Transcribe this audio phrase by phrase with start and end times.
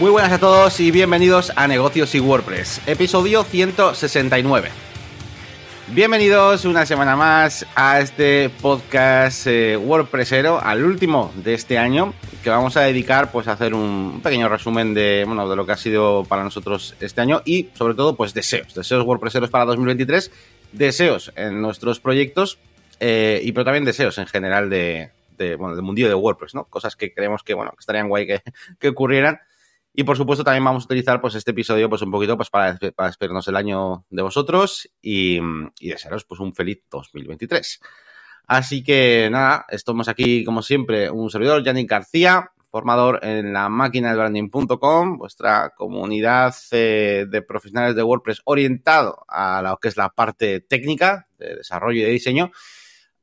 [0.00, 4.70] Muy buenas a todos y bienvenidos a Negocios y WordPress, episodio 169.
[5.88, 12.48] Bienvenidos una semana más a este podcast eh, WordPressero, al último de este año, que
[12.48, 15.76] vamos a dedicar pues a hacer un pequeño resumen de, bueno, de lo que ha
[15.76, 20.32] sido para nosotros este año y sobre todo pues deseos, deseos WordPresseros para 2023,
[20.72, 22.58] deseos en nuestros proyectos
[23.00, 25.10] eh, y pero también deseos en general de,
[25.58, 26.64] bueno, del mundillo de WordPress, ¿no?
[26.64, 28.42] Cosas que creemos que, bueno, que estarían guay que,
[28.78, 29.40] que ocurrieran
[29.92, 32.74] y por supuesto también vamos a utilizar pues este episodio pues un poquito pues para,
[32.74, 35.38] despedirnos el año de vosotros y,
[35.80, 37.80] y desearos pues un feliz 2023.
[38.46, 44.10] Así que nada, estamos aquí como siempre un servidor, Yannick García, formador en la máquina
[44.10, 50.08] de branding.com, vuestra comunidad eh, de profesionales de WordPress orientado a lo que es la
[50.10, 52.52] parte técnica de desarrollo y de diseño.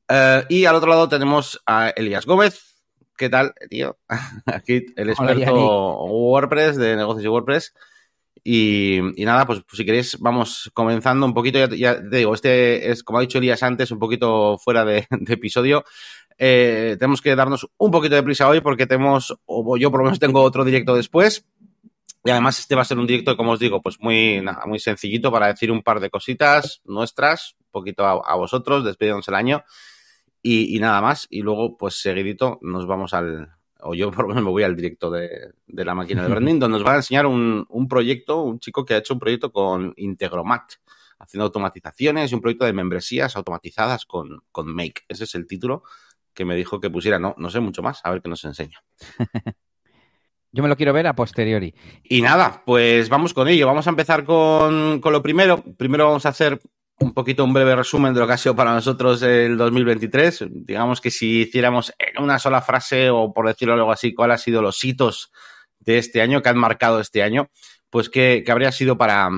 [0.10, 2.77] Uh, y al otro lado tenemos a Elías Gómez,
[3.18, 3.98] ¿Qué tal, tío?
[4.46, 7.74] Aquí el experto Hola, WordPress, de negocios y WordPress.
[8.44, 11.58] Y, y nada, pues, pues, si queréis, vamos comenzando un poquito.
[11.58, 15.08] Ya, ya, te digo, este es, como ha dicho Elías antes, un poquito fuera de,
[15.10, 15.84] de episodio.
[16.38, 20.06] Eh, tenemos que darnos un poquito de prisa hoy porque tenemos, o yo por lo
[20.06, 21.46] menos tengo otro directo después.
[22.24, 24.80] Y además este va a ser un directo, como os digo, pues muy, nada, muy
[24.80, 29.36] sencillito para decir un par de cositas nuestras, un poquito a, a vosotros, despidiéndonos el
[29.36, 29.64] año.
[30.48, 31.28] Y, y, nada más.
[31.30, 33.50] Y luego, pues seguidito, nos vamos al.
[33.82, 36.58] O yo por lo menos me voy al directo de, de la máquina de branding,
[36.60, 39.52] donde nos van a enseñar un, un, proyecto, un chico que ha hecho un proyecto
[39.52, 40.72] con Integromat,
[41.20, 45.02] haciendo automatizaciones y un proyecto de membresías automatizadas con, con Make.
[45.10, 45.84] Ese es el título
[46.34, 47.20] que me dijo que pusiera.
[47.20, 48.82] No, no sé mucho más, a ver qué nos enseña.
[50.54, 51.76] Yo me lo quiero ver a posteriori.
[52.04, 53.68] Y nada, pues vamos con ello.
[53.68, 55.62] Vamos a empezar con, con lo primero.
[55.78, 56.62] Primero vamos a hacer
[57.00, 60.46] un poquito un breve resumen de lo que ha sido para nosotros el 2023.
[60.50, 64.38] Digamos que si hiciéramos en una sola frase o por decirlo algo así, cuál ha
[64.38, 65.32] sido los hitos
[65.80, 67.50] de este año, que han marcado este año,
[67.90, 69.30] pues que, que habría sido para,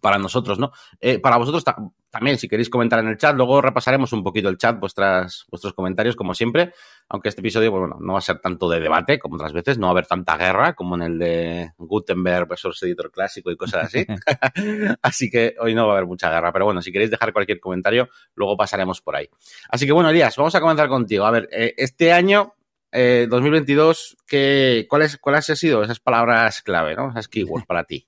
[0.00, 0.72] para nosotros, ¿no?
[1.00, 1.76] Eh, para vosotros ta
[2.08, 5.74] también, si queréis comentar en el chat, luego repasaremos un poquito el chat, vuestras, vuestros
[5.74, 6.72] comentarios, como siempre,
[7.10, 9.76] aunque este episodio, pues, bueno, no va a ser tanto de debate como otras veces,
[9.76, 13.56] no va a haber tanta guerra como en el de Gutenberg versus editor clásico y
[13.58, 14.06] cosas así.
[15.02, 17.60] así que hoy no va a haber mucha guerra, pero bueno, si queréis dejar cualquier
[17.60, 19.28] comentario, luego pasaremos por ahí.
[19.68, 21.26] Así que bueno, Elías, vamos a comenzar contigo.
[21.26, 22.54] A ver, eh, este año
[22.92, 27.10] eh, 2022, ¿qué, ¿cuáles cuál han sido esas palabras clave, ¿no?
[27.10, 28.06] esas keywords para ti?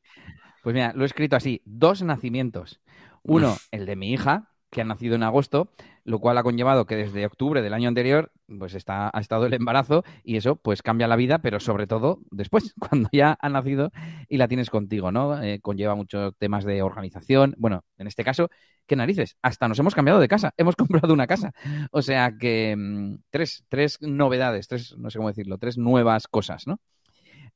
[0.69, 2.79] Pues mira, lo he escrito así, dos nacimientos.
[3.23, 5.73] Uno, el de mi hija, que ha nacido en agosto,
[6.05, 9.55] lo cual ha conllevado que desde octubre del año anterior pues está, ha estado el
[9.55, 13.93] embarazo y eso pues cambia la vida, pero sobre todo después, cuando ya ha nacido
[14.29, 15.43] y la tienes contigo, ¿no?
[15.43, 17.55] Eh, conlleva muchos temas de organización.
[17.56, 18.50] Bueno, en este caso,
[18.87, 19.39] ¿qué narices?
[19.41, 21.53] Hasta nos hemos cambiado de casa, hemos comprado una casa.
[21.93, 26.67] O sea que mmm, tres, tres novedades, tres, no sé cómo decirlo, tres nuevas cosas,
[26.67, 26.79] ¿no?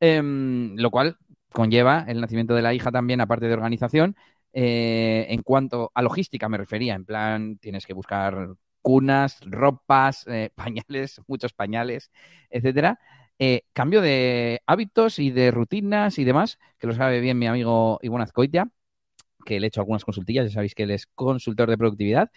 [0.01, 1.19] Eh, lo cual
[1.53, 4.17] conlleva el nacimiento de la hija también, aparte de organización.
[4.53, 10.51] Eh, en cuanto a logística me refería, en plan, tienes que buscar cunas, ropas, eh,
[10.55, 12.11] pañales, muchos pañales,
[12.51, 12.99] etcétera.
[13.39, 17.99] Eh, cambio de hábitos y de rutinas y demás, que lo sabe bien mi amigo
[18.03, 18.69] Ivonne Azcoitia,
[19.43, 22.31] que le he hecho algunas consultillas, ya sabéis que él es consultor de productividad.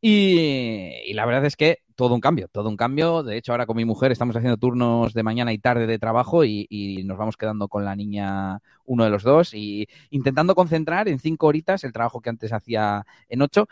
[0.00, 3.22] Y, la verdad es que todo un cambio, todo un cambio.
[3.22, 6.44] De hecho, ahora con mi mujer estamos haciendo turnos de mañana y tarde de trabajo
[6.44, 11.18] y, nos vamos quedando con la niña uno de los dos y intentando concentrar en
[11.18, 13.68] cinco horitas el trabajo que antes hacía en ocho.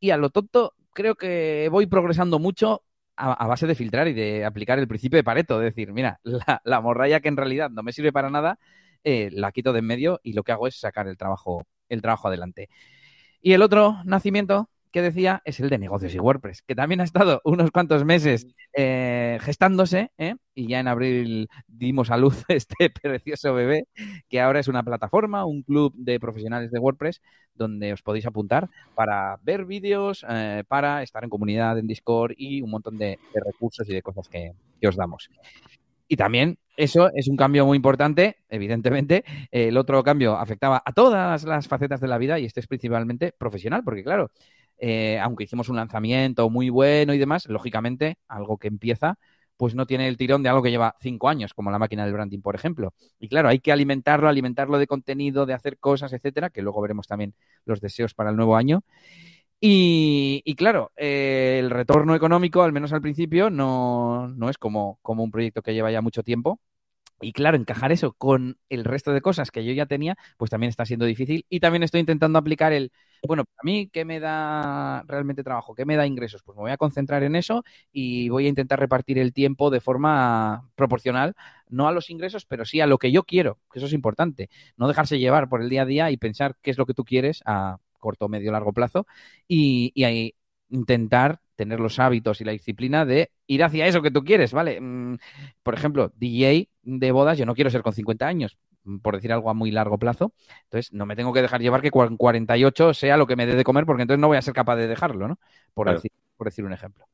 [0.00, 2.82] Y a lo tonto, creo que voy progresando mucho
[3.16, 6.20] a, a, base de filtrar y de aplicar el principio de Pareto, de decir, mira,
[6.24, 8.58] la, la morralla que en realidad no me sirve para nada,
[9.06, 12.02] eh, la quito de en medio y lo que hago es sacar el trabajo el
[12.02, 12.68] trabajo adelante.
[13.40, 17.04] Y el otro nacimiento que decía es el de negocios y WordPress, que también ha
[17.04, 18.46] estado unos cuantos meses
[18.76, 20.36] eh, gestándose ¿eh?
[20.54, 23.88] y ya en abril dimos a luz este precioso bebé,
[24.28, 27.20] que ahora es una plataforma, un club de profesionales de WordPress
[27.56, 32.62] donde os podéis apuntar para ver vídeos, eh, para estar en comunidad en Discord y
[32.62, 35.28] un montón de, recursos y de cosas que, que os damos.
[36.08, 39.24] Y también eso es un cambio muy importante, evidentemente.
[39.50, 43.32] El otro cambio afectaba a todas las facetas de la vida y este es principalmente
[43.36, 44.30] profesional, porque claro,
[44.78, 49.18] eh, aunque hicimos un lanzamiento muy bueno y demás, lógicamente algo que empieza
[49.56, 52.12] pues no tiene el tirón de algo que lleva cinco años, como la máquina del
[52.12, 52.92] branding, por ejemplo.
[53.18, 57.06] Y claro, hay que alimentarlo, alimentarlo de contenido, de hacer cosas, etcétera, que luego veremos
[57.06, 57.34] también
[57.64, 58.82] los deseos para el nuevo año.
[59.66, 65.24] Y, claro, eh, el retorno económico, al menos al principio, no, no es como, como,
[65.24, 66.60] un proyecto que lleva ya mucho tiempo.
[67.22, 70.68] Y claro, encajar eso con el resto de cosas que yo ya tenía, pues también
[70.68, 71.46] está siendo difícil.
[71.48, 72.92] Y también estoy intentando aplicar el,
[73.26, 75.74] bueno, para mí, ¿qué me da realmente trabajo?
[75.74, 76.42] ¿Qué me da ingresos?
[76.42, 79.80] Pues me voy a concentrar en eso y voy a intentar repartir el tiempo de
[79.80, 81.34] forma proporcional,
[81.70, 84.50] no a los ingresos, pero sí a lo que yo quiero, que eso es importante.
[84.76, 87.04] No dejarse llevar por el día a día y pensar qué es lo que tú
[87.04, 89.06] quieres a corto, medio, largo plazo
[89.48, 90.34] y, y ahí
[90.70, 94.80] intentar tener los hábitos y la disciplina de ir hacia eso que tú quieres, ¿vale?
[94.80, 95.18] Mm,
[95.62, 99.32] por ejemplo, DJ de bodas, yo no quiero ser con 50 años, mm, por decir
[99.32, 100.32] algo a muy largo plazo.
[100.64, 103.54] Entonces, no me tengo que dejar llevar que con 48 sea lo que me dé
[103.56, 105.38] de comer, porque entonces no voy a ser capaz de dejarlo, ¿no?
[105.74, 105.98] Por, Claro.
[105.98, 107.06] decir, por decir un ejemplo.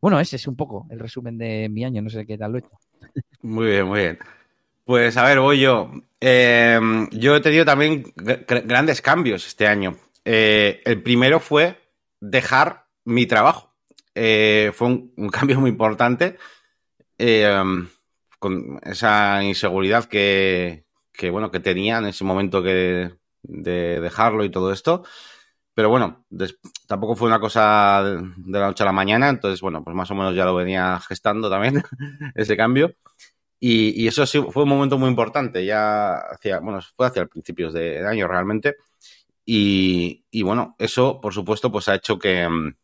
[0.00, 2.58] Bueno, ese es un poco el resumen de mi año, no sé qué tal lo
[2.58, 2.78] he hecho.
[3.42, 4.18] Muy bien, muy bien.
[4.84, 5.90] Pues a ver, voy yo.
[6.20, 6.80] Eh,
[7.12, 9.96] yo he tenido también gr- gr- grandes cambios este año.
[10.30, 11.80] Eh, el primero fue
[12.20, 13.72] dejar mi trabajo.
[14.14, 16.36] Eh, fue un, un cambio muy importante.
[17.18, 17.64] eh,
[18.38, 24.50] con esa inseguridad que, que, bueno, que tenía en ese momento que, de dejarlo y
[24.50, 25.04] todo esto.
[25.74, 26.26] Pero bueno,
[26.88, 30.14] tampoco fue una cosa de la noche a la mañana, entonces, bueno, pues más o
[30.16, 31.82] menos ya lo venía gestando también,
[32.34, 32.94] ese cambio.
[33.60, 37.72] Y, y eso sí fue un momento muy importante, ya hacia, bueno, fue hacia principios
[37.74, 38.76] de, de año realmente.
[39.50, 42.74] Y, bueno, eso, por supuesto, pues ha hecho que, mm,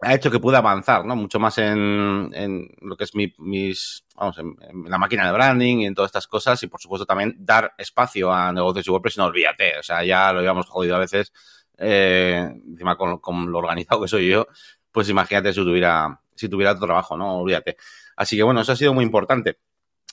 [0.00, 1.14] ha hecho que pueda avanzar, ¿no?
[1.14, 5.32] Mucho más en, en lo que es mi, mis, vamos, en, en la máquina de
[5.32, 6.62] branding y en todas estas cosas.
[6.62, 9.78] Y por supuesto también dar espacio a negocios y WordPress, no olvídate.
[9.78, 11.30] O sea, ya lo habíamos jodido a veces,
[11.76, 14.46] eh, encima con, con lo organizado que soy yo,
[14.90, 17.40] pues imagínate si tuviera, si tuviera otro trabajo, ¿no?
[17.40, 17.76] Olvídate.
[18.16, 19.58] Así que bueno, eso ha sido muy importante.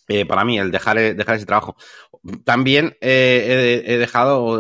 [0.07, 1.75] Eh, para mí, el dejar, dejar ese trabajo.
[2.43, 4.57] También eh, he, dejado,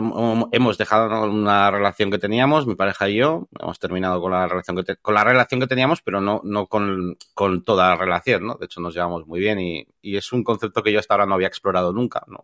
[0.51, 4.77] hemos dejado una relación que teníamos, mi pareja y yo, hemos terminado con la relación
[4.77, 8.45] que, te- con la relación que teníamos, pero no, no con, con toda la relación,
[8.45, 8.55] ¿no?
[8.55, 11.25] De hecho, nos llevamos muy bien y, y es un concepto que yo hasta ahora
[11.25, 12.41] no había explorado nunca, ¿no?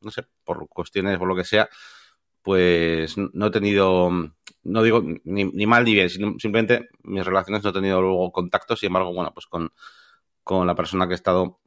[0.00, 1.68] No, sé, por cuestiones, por lo que sea,
[2.42, 4.10] pues no he tenido,
[4.64, 8.76] no digo ni, ni mal ni bien, simplemente mis relaciones no he tenido luego contacto,
[8.76, 9.72] sin embargo, bueno, pues con,
[10.42, 11.58] con la persona que he estado,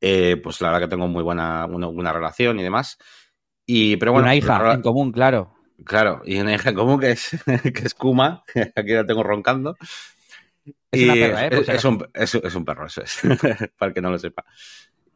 [0.00, 2.98] eh, pues la verdad que tengo muy buena, una relación y demás.
[3.66, 5.54] Y, pero bueno, Una hija en común, claro.
[5.84, 7.30] Claro, y una hija en común que es,
[7.74, 8.42] que es Kuma,
[8.76, 9.76] aquí la tengo roncando.
[10.90, 11.50] Es Y una perra, ¿eh?
[11.68, 13.20] Es, un, es, es un perro, eso es,
[13.78, 14.44] para el que no lo sepa.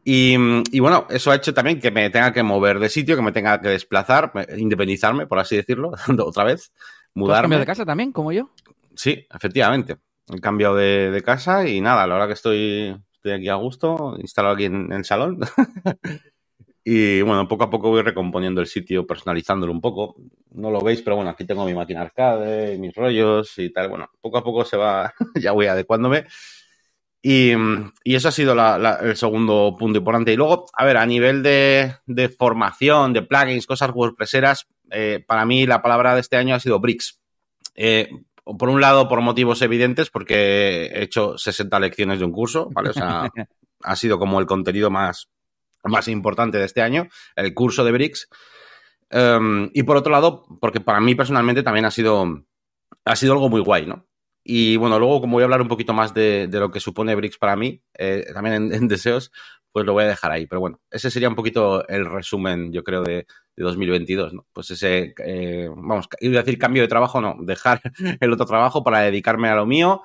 [0.04, 0.36] Y,
[0.72, 3.32] y bueno, eso ha hecho también que me tenga que mover de sitio, que me
[3.32, 5.92] tenga que desplazar, me- independizarme, por así decirlo,
[6.24, 6.72] otra vez,
[7.22, 7.40] ¿Tú has mudarme.
[7.40, 8.50] cambiado de casa también, como yo?
[8.94, 9.98] Sí, efectivamente.
[10.32, 14.16] He cambiado de, de casa y nada, la verdad que estoy, estoy aquí a gusto,
[14.18, 15.38] instalado aquí en, el salón.
[16.84, 20.16] y bueno, poco a poco voy recomponiendo el sitio, personalizándolo un poco.
[20.52, 23.90] No lo veis, pero bueno, aquí tengo mi máquina arcade, mis rollos y tal.
[23.90, 26.26] Bueno, poco a poco se va, ya voy adecuándome.
[27.22, 27.52] Y,
[28.04, 28.56] eso ha sido
[29.02, 30.32] el segundo punto importante.
[30.32, 35.44] Y luego, a ver, a nivel de, de formación, de plugins, cosas WordPresseras, eh, para
[35.44, 37.20] mí la palabra de este año ha sido Bricks.
[37.74, 38.08] Eh,
[38.58, 42.90] por un lado, por motivos evidentes, porque he hecho 60 lecciones de un curso, ¿vale?
[42.90, 43.30] O sea,
[43.82, 45.28] ha sido como el contenido más,
[45.84, 48.28] más importante de este año, el curso de Bricks.
[49.10, 52.44] Um, y por otro lado, porque para mí personalmente también ha sido,
[53.04, 54.06] ha sido algo muy guay, ¿no?
[54.42, 57.14] Y bueno, luego como voy a hablar un poquito más de, de lo que supone
[57.14, 59.32] Bricks para mí, eh, también en, en deseos,
[59.72, 60.46] pues lo voy a dejar ahí.
[60.46, 63.26] Pero bueno, ese sería un poquito el resumen, yo creo, de,
[63.56, 64.46] de 2022, ¿no?
[64.52, 67.80] Pues ese, eh, vamos, iba a decir cambio de trabajo, no, dejar
[68.20, 70.02] el otro trabajo para dedicarme a lo mío,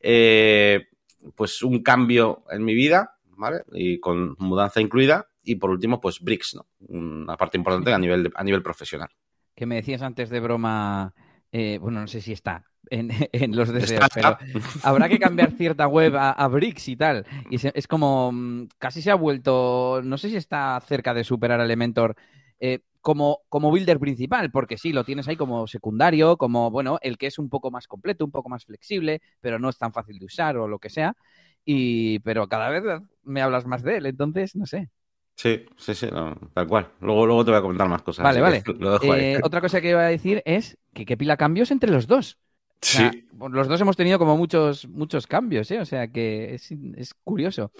[0.00, 0.88] eh,
[1.34, 3.62] pues un cambio en mi vida, ¿vale?
[3.72, 5.28] Y con mudanza incluida.
[5.42, 6.66] Y por último, pues Bricks, ¿no?
[6.88, 9.08] Una parte importante a nivel, a nivel profesional.
[9.54, 11.14] Que me decías antes de broma,
[11.52, 14.36] eh, bueno, no sé si está en, en los deseos, pero
[14.82, 17.26] habrá que cambiar cierta web a, a Bricks y tal.
[17.50, 21.24] Y se- es como, mm, casi se ha vuelto, no sé si está cerca de
[21.24, 22.16] superar a Elementor
[22.60, 27.18] eh, como, como builder principal, porque sí, lo tienes ahí como secundario, como, bueno, el
[27.18, 30.18] que es un poco más completo, un poco más flexible, pero no es tan fácil
[30.18, 31.16] de usar o lo que sea.
[31.64, 32.82] Y, pero cada vez
[33.22, 34.88] me hablas más de él, entonces, no sé.
[35.36, 36.90] Sí, sí, sí, no, tal cual.
[37.00, 38.24] Luego, luego te voy a comentar más cosas.
[38.24, 38.62] Vale, vale.
[38.62, 39.22] que Lo dejo ahí.
[39.22, 42.38] Eh, otra cosa que iba a decir es que qué pila cambios entre los dos.
[42.82, 45.80] O sea, sí, los dos hemos tenido como muchos, muchos cambios, ¿eh?
[45.80, 47.72] O sea que es, es curioso.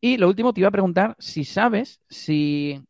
[0.00, 2.80] Y lo último te iba a preguntar si sabes si.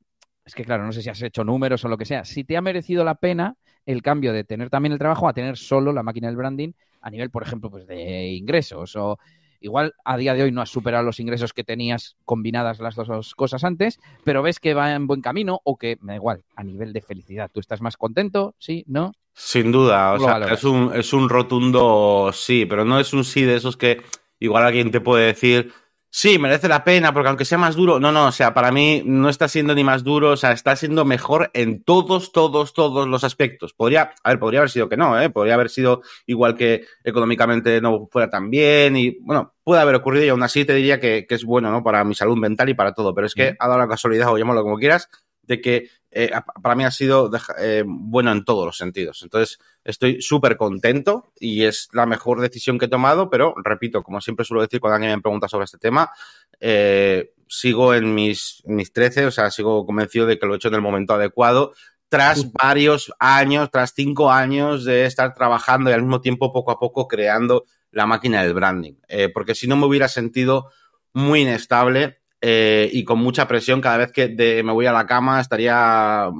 [0.44, 2.24] Es que claro, no sé si has hecho números o lo que sea.
[2.24, 5.56] Si te ha merecido la pena el cambio de tener también el trabajo a tener
[5.56, 8.94] solo la máquina del branding a nivel, por ejemplo, pues de ingresos.
[8.96, 9.18] O
[9.60, 13.34] igual a día de hoy no has superado los ingresos que tenías combinadas las dos
[13.34, 16.64] cosas antes, pero ves que va en buen camino o que, me da igual, a
[16.64, 17.50] nivel de felicidad.
[17.52, 18.54] ¿Tú estás más contento?
[18.58, 18.84] ¿Sí?
[18.86, 19.12] ¿No?
[19.36, 20.14] sin duda.
[20.14, 23.42] O ¿Cómo lo sea, es un, es un rotundo sí, pero no es un sí
[23.42, 24.02] de esos que
[24.40, 25.72] igual alguien te puede decir
[26.16, 29.02] sí, merece la pena, porque aunque sea más duro, no, no, o sea, para mí
[29.04, 33.06] no está siendo ni más duro, o sea, está siendo mejor en todos, todos, todos
[33.06, 33.74] los aspectos.
[33.74, 35.28] Podría, a ver, podría haber sido que no, ¿eh?
[35.28, 40.24] Podría haber sido igual que económicamente no fuera tan bien y, bueno, puede haber ocurrido
[40.24, 41.84] y aún así te diría que, que es bueno, ¿no?
[41.84, 44.38] Para mi salud mental y para todo, pero es que ha dado la casualidad, o
[44.38, 45.10] llámalo como quieras,
[45.42, 46.30] de que eh,
[46.62, 49.22] para mí ha sido eh, bueno en todos los sentidos.
[49.22, 54.22] Entonces, estoy súper contento y es la mejor decisión que he tomado, pero repito, como
[54.22, 56.10] siempre suelo decir cuando alguien me pregunta sobre este tema,
[56.58, 60.68] eh, sigo en mis, mis 13, o sea, sigo convencido de que lo he hecho
[60.68, 61.74] en el momento adecuado,
[62.08, 66.78] tras varios años, tras cinco años de estar trabajando y al mismo tiempo poco a
[66.78, 68.94] poco creando la máquina del branding.
[69.08, 70.70] Eh, porque si no me hubiera sentido
[71.12, 75.06] muy inestable eh, y con mucha presión cada vez que de, me voy a la
[75.06, 76.30] cama estaría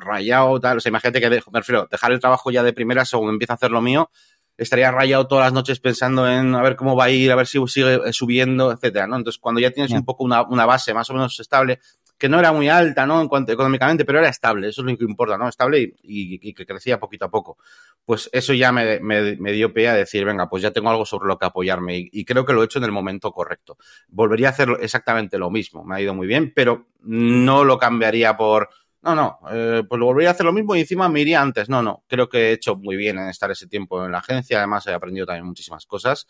[0.00, 0.78] rayado, tal.
[0.78, 3.56] O sea, imagínate que, me refiero, dejar el trabajo ya de primera según empiezo a
[3.56, 4.10] hacer lo mío,
[4.58, 7.46] estaría rayado todas las noches pensando en a ver cómo va a ir, a ver
[7.46, 9.16] si sigue subiendo, etcétera, ¿no?
[9.16, 11.80] Entonces, cuando ya tienes un poco una, una, base más o menos estable,
[12.18, 13.20] que no era muy alta, ¿no?
[13.20, 15.48] En cuanto económicamente, pero era estable, eso es lo que importa, ¿no?
[15.48, 17.58] Estable y, que crecía poquito a poco.
[18.04, 21.28] Pues eso ya me, me, dio pie a decir, venga, pues ya tengo algo sobre
[21.28, 23.76] lo que apoyarme y, creo que lo he hecho en el momento correcto.
[24.08, 28.36] Volvería a hacer exactamente lo mismo, me ha ido muy bien, pero no lo cambiaría
[28.36, 28.70] por,
[29.02, 31.68] no, no, eh, pues volvería a hacer lo mismo y encima me iría antes.
[31.68, 34.58] No, no, creo que he hecho muy bien en estar ese tiempo en la agencia,
[34.58, 36.26] además he aprendido también muchísimas cosas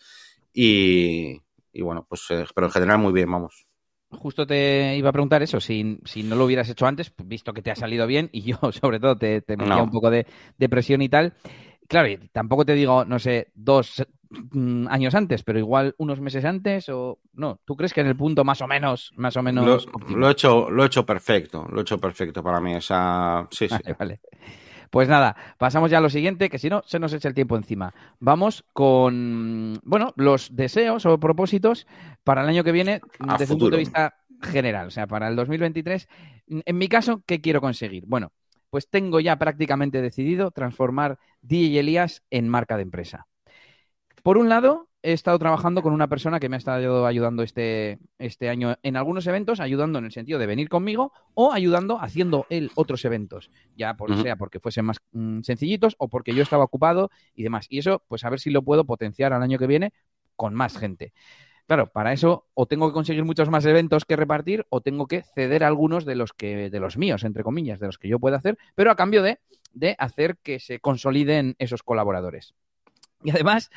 [0.53, 1.41] y,
[1.71, 3.66] y bueno, pues eh, pero en general muy bien, vamos.
[4.09, 7.61] Justo te iba a preguntar eso, si, si, no lo hubieras hecho antes, visto que
[7.61, 9.83] te ha salido bien y yo sobre todo te, te metía no.
[9.83, 10.25] un poco de,
[10.57, 11.33] de, presión y tal.
[11.87, 16.87] Claro, tampoco te digo, no sé, dos mm, años antes, pero igual unos meses antes
[16.89, 17.59] o no.
[17.65, 19.65] ¿Tú crees que en el punto más o menos, más o menos?
[19.65, 22.75] Lo, lo he hecho, lo he hecho perfecto, lo he hecho perfecto para mí.
[22.75, 23.93] Esa, sí, vale, sí.
[23.97, 24.19] Vale.
[24.89, 27.55] Pues nada, pasamos ya a lo siguiente, que si no, se nos echa el tiempo
[27.55, 27.93] encima.
[28.19, 31.87] Vamos con, bueno, los deseos o propósitos
[32.23, 35.27] para el año que viene a desde un punto de vista general, o sea, para
[35.27, 36.07] el 2023.
[36.47, 38.05] En mi caso, ¿qué quiero conseguir?
[38.07, 38.31] Bueno,
[38.69, 43.27] pues tengo ya prácticamente decidido transformar DJ Elías en marca de empresa.
[44.23, 47.99] Por un lado, he estado trabajando con una persona que me ha estado ayudando este,
[48.19, 52.45] este año en algunos eventos, ayudando en el sentido de venir conmigo o ayudando haciendo
[52.49, 54.23] él otros eventos, ya por, uh -huh.
[54.23, 57.67] sea porque fuesen más mmm, sencillitos o porque yo estaba ocupado y demás.
[57.69, 59.93] Y eso, pues a ver si lo puedo potenciar al año que viene
[60.35, 61.13] con más gente.
[61.67, 65.21] Claro, para eso o tengo que conseguir muchos más eventos que repartir o tengo que
[65.21, 68.37] ceder algunos de los que de los míos, entre comillas, de los que yo pueda
[68.37, 69.39] hacer, pero a cambio de,
[69.73, 72.55] de hacer que se consoliden esos colaboradores.
[73.23, 73.69] Y además,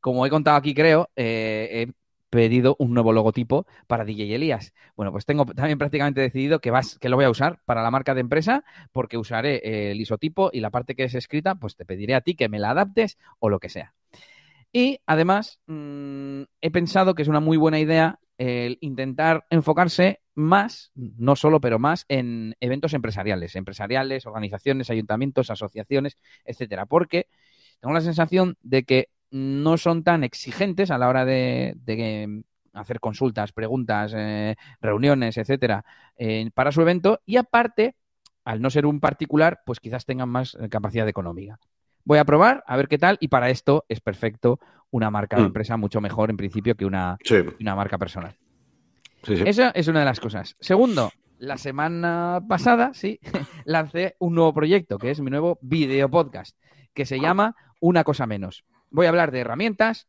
[0.00, 1.92] como he contado aquí, creo, eh, he
[2.30, 4.72] pedido un nuevo logotipo para DJ Elías.
[4.96, 7.90] Bueno, pues tengo también prácticamente decidido que, vas, que lo voy a usar para la
[7.90, 11.84] marca de empresa porque usaré el isotipo y la parte que es escrita, pues te
[11.84, 13.94] pediré a ti que me la adaptes o lo que sea.
[14.72, 20.92] Y además, mmm, he pensado que es una muy buena idea el intentar enfocarse más,
[20.94, 27.28] no solo, pero más en eventos empresariales, empresariales, organizaciones, ayuntamientos, asociaciones, etcétera, porque
[27.80, 32.42] tengo la sensación de que no son tan exigentes a la hora de, de
[32.72, 35.84] hacer consultas, preguntas, eh, reuniones, etcétera,
[36.16, 37.96] eh, para su evento y aparte,
[38.44, 41.58] al no ser un particular, pues quizás tengan más eh, capacidad económica.
[42.04, 45.42] Voy a probar, a ver qué tal, y para esto es perfecto una marca de
[45.42, 45.46] Mm.
[45.46, 48.36] empresa mucho mejor en principio que una, Sí, una marca personal.
[49.24, 49.42] sí, sí.
[49.44, 50.54] Esa es una de las cosas.
[50.60, 53.18] Segundo, la semana pasada, sí,
[53.64, 56.56] lancé un nuevo proyecto, que es mi nuevo video podcast,
[56.94, 58.64] que se llama Una cosa menos.
[58.90, 60.08] Voy a hablar de herramientas,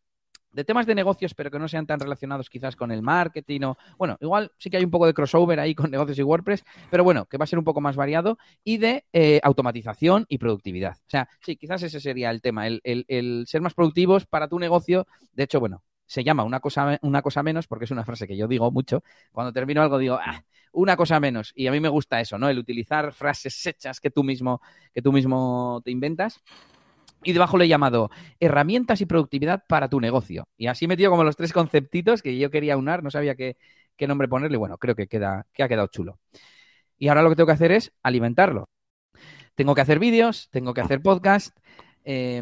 [0.57, 3.77] de temas de negocios, pero que no sean tan relacionados quizás con el marketing o,
[3.97, 7.03] bueno, igual sí que hay un poco de crossover ahí con negocios y WordPress, pero
[7.03, 10.97] bueno, que va a ser un poco más variado y de eh, automatización y productividad.
[10.97, 15.05] O sea, sí, quizás ese sería el tema, el, ser más productivos para tu negocio.
[15.33, 18.35] De hecho, bueno, se llama una cosa, una cosa menos porque es una frase que
[18.35, 19.03] yo digo mucho.
[19.31, 21.51] Cuando termino algo digo, ah, una cosa menos.
[21.55, 22.49] Y a mí me gusta eso, ¿no?
[22.49, 24.61] El utilizar frases hechas que tú mismo,
[24.93, 26.41] que tú mismo te inventas.
[27.27, 30.47] Y debajo le he llamado herramientas y productividad para tu negocio.
[30.55, 33.57] Y así he metido como los tres conceptitos que yo quería unar, no sabía qué,
[33.97, 34.55] qué nombre ponerle.
[34.55, 36.19] Bueno, creo que, queda, que ha quedado chulo.
[36.97, 38.69] Y ahora lo que tengo que hacer es alimentarlo.
[39.55, 41.53] Tengo que hacer vídeos, tengo que hacer podcast.
[42.05, 42.41] Eh,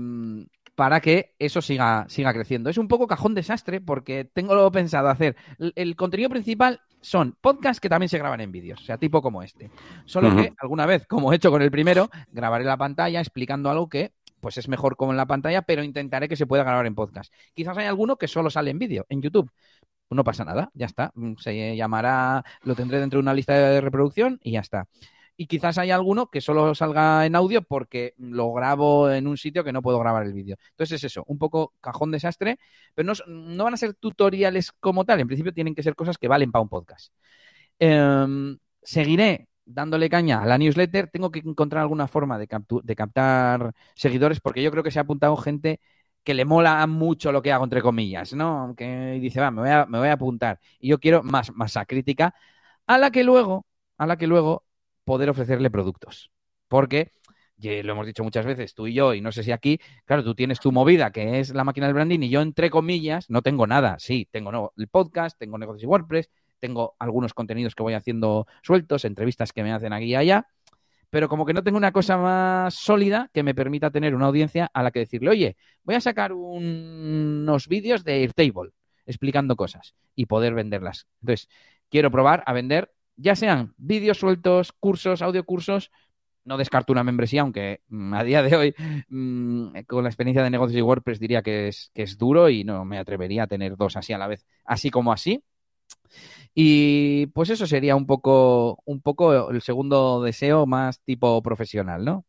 [0.75, 2.69] para que eso siga, siga creciendo.
[2.69, 5.35] Es un poco cajón desastre porque tengo pensado hacer.
[5.57, 9.21] El, el contenido principal son podcasts que también se graban en vídeos, o sea, tipo
[9.21, 9.71] como este.
[10.05, 10.43] Solo uh -huh.
[10.43, 14.11] que alguna vez, como he hecho con el primero, grabaré la pantalla explicando algo que
[14.39, 17.33] pues es mejor como en la pantalla, pero intentaré que se pueda grabar en podcast.
[17.53, 19.51] Quizás hay alguno que solo sale en vídeo, en YouTube.
[20.09, 21.11] No pasa nada, ya está.
[21.39, 24.87] Se llamará, lo tendré dentro de una lista de reproducción y ya está.
[25.37, 29.63] y quizás haya alguno que solo salga en audio porque lo grabo en un sitio
[29.63, 30.57] que no puedo grabar el vídeo.
[30.71, 32.57] Entonces es eso, un poco cajón desastre,
[32.93, 36.27] pero no, van a ser tutoriales como tal, en principio tienen que ser cosas que
[36.29, 37.11] valen para un podcast.
[37.79, 42.47] Em, seguiré dándole caña a la newsletter, tengo que encontrar alguna forma de,
[42.83, 45.79] de captar seguidores porque yo creo que se ha apuntado gente
[46.23, 48.73] que le mola mucho lo que hago, entre comillas, ¿no?
[48.75, 50.59] Que dice, va, me voy a, me voy a apuntar.
[50.79, 52.33] Y yo quiero más masa crítica
[52.87, 53.67] a la que luego,
[53.97, 54.65] a la que luego
[55.03, 56.31] poder ofrecerle productos.
[56.67, 57.11] Porque,
[57.57, 60.35] lo hemos dicho muchas veces, tú y yo, y no sé si aquí, claro, tú
[60.35, 63.67] tienes tu movida, que es la máquina del branding, y yo, entre comillas, no tengo
[63.67, 63.97] nada.
[63.99, 66.29] Sí, tengo el podcast, tengo negocios y WordPress,
[66.59, 70.47] tengo algunos contenidos que voy haciendo sueltos, entrevistas que me hacen aquí y allá,
[71.09, 74.69] pero como que no tengo una cosa más sólida que me permita tener una audiencia
[74.73, 78.71] a la que decirle, oye, voy a sacar unos vídeos de Airtable
[79.05, 81.07] explicando cosas y poder venderlas.
[81.21, 81.47] Entonces,
[81.89, 85.91] quiero probar a vender ya sean vídeos sueltos, cursos, audiocursos,
[86.43, 87.81] no descarto una membresía, aunque
[88.13, 88.75] a día de hoy,
[89.09, 92.63] mm, con la experiencia de negocios y WordPress, diría que es, que es duro y
[92.63, 95.43] no me atrevería a tener dos así a la vez, así como así.
[96.53, 102.25] Y pues eso sería un poco, un poco el segundo deseo más tipo profesional, ¿no?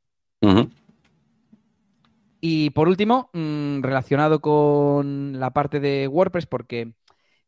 [2.40, 6.92] Y por último, mm, relacionado con la parte de WordPress, porque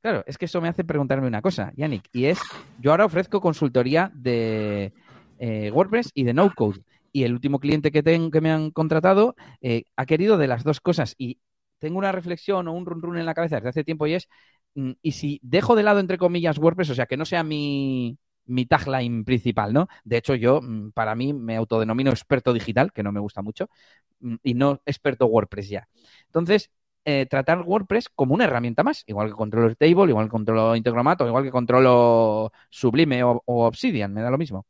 [0.00, 2.38] Claro, es que eso me hace preguntarme una cosa, Yannick, y es,
[2.80, 4.92] yo ahora ofrezco consultoría de
[5.38, 6.80] eh, WordPress y de no code.
[7.10, 10.62] Y el último cliente que, tengo, que me han contratado eh, ha querido de las
[10.62, 11.14] dos cosas.
[11.18, 11.40] Y
[11.78, 14.28] tengo una reflexión o un run run en la cabeza desde hace tiempo y es,
[15.02, 18.66] y si dejo de lado, entre comillas, WordPress, o sea, que no sea mi, mi
[18.66, 19.88] tagline principal, ¿no?
[20.04, 23.68] De hecho, yo, mm, para mí, me autodenomino experto digital, que no me gusta mucho,
[24.20, 25.88] mm, y no experto WordPress ya.
[26.26, 26.70] Entonces,
[27.04, 31.20] eh, tratar WordPress como una herramienta más, igual que controlo Table, igual que controlo Integromat
[31.22, 34.66] igual que controlo Sublime o, Obsidian, me da lo mismo.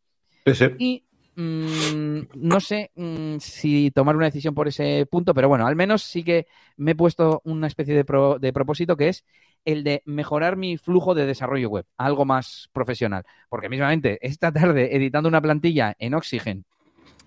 [0.78, 1.04] Y
[1.38, 6.02] mm, no sé mm, si tomar una decisión por ese punto, pero bueno, al menos
[6.02, 8.04] sí que me he puesto una especie de,
[8.40, 9.24] de propósito que es
[9.64, 13.24] el de mejorar mi flujo de desarrollo web, algo más profesional.
[13.48, 16.64] Porque mismamente, esta tarde, editando una plantilla en Oxygen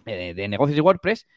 [0.06, 1.28] eh, de negocios de WordPress,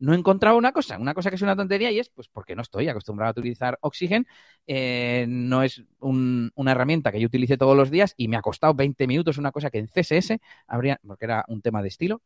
[0.00, 2.56] no he encontrado una cosa, una cosa que es una tontería y es, pues, porque
[2.56, 4.26] no estoy acostumbrado a utilizar Oxygen,
[4.66, 8.74] eh, no es una herramienta que yo utilice todos los días y me ha costado
[8.74, 12.22] 20 minutos, una cosa que en CSS habría, porque era un tema de estilo,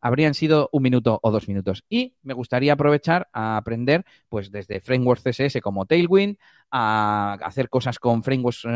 [0.00, 1.84] habrían sido un minuto o dos minutos.
[1.88, 6.38] Y me gustaría aprovechar a aprender, pues, desde frameworks CSS como Tailwind,
[6.70, 8.66] a hacer cosas con frameworks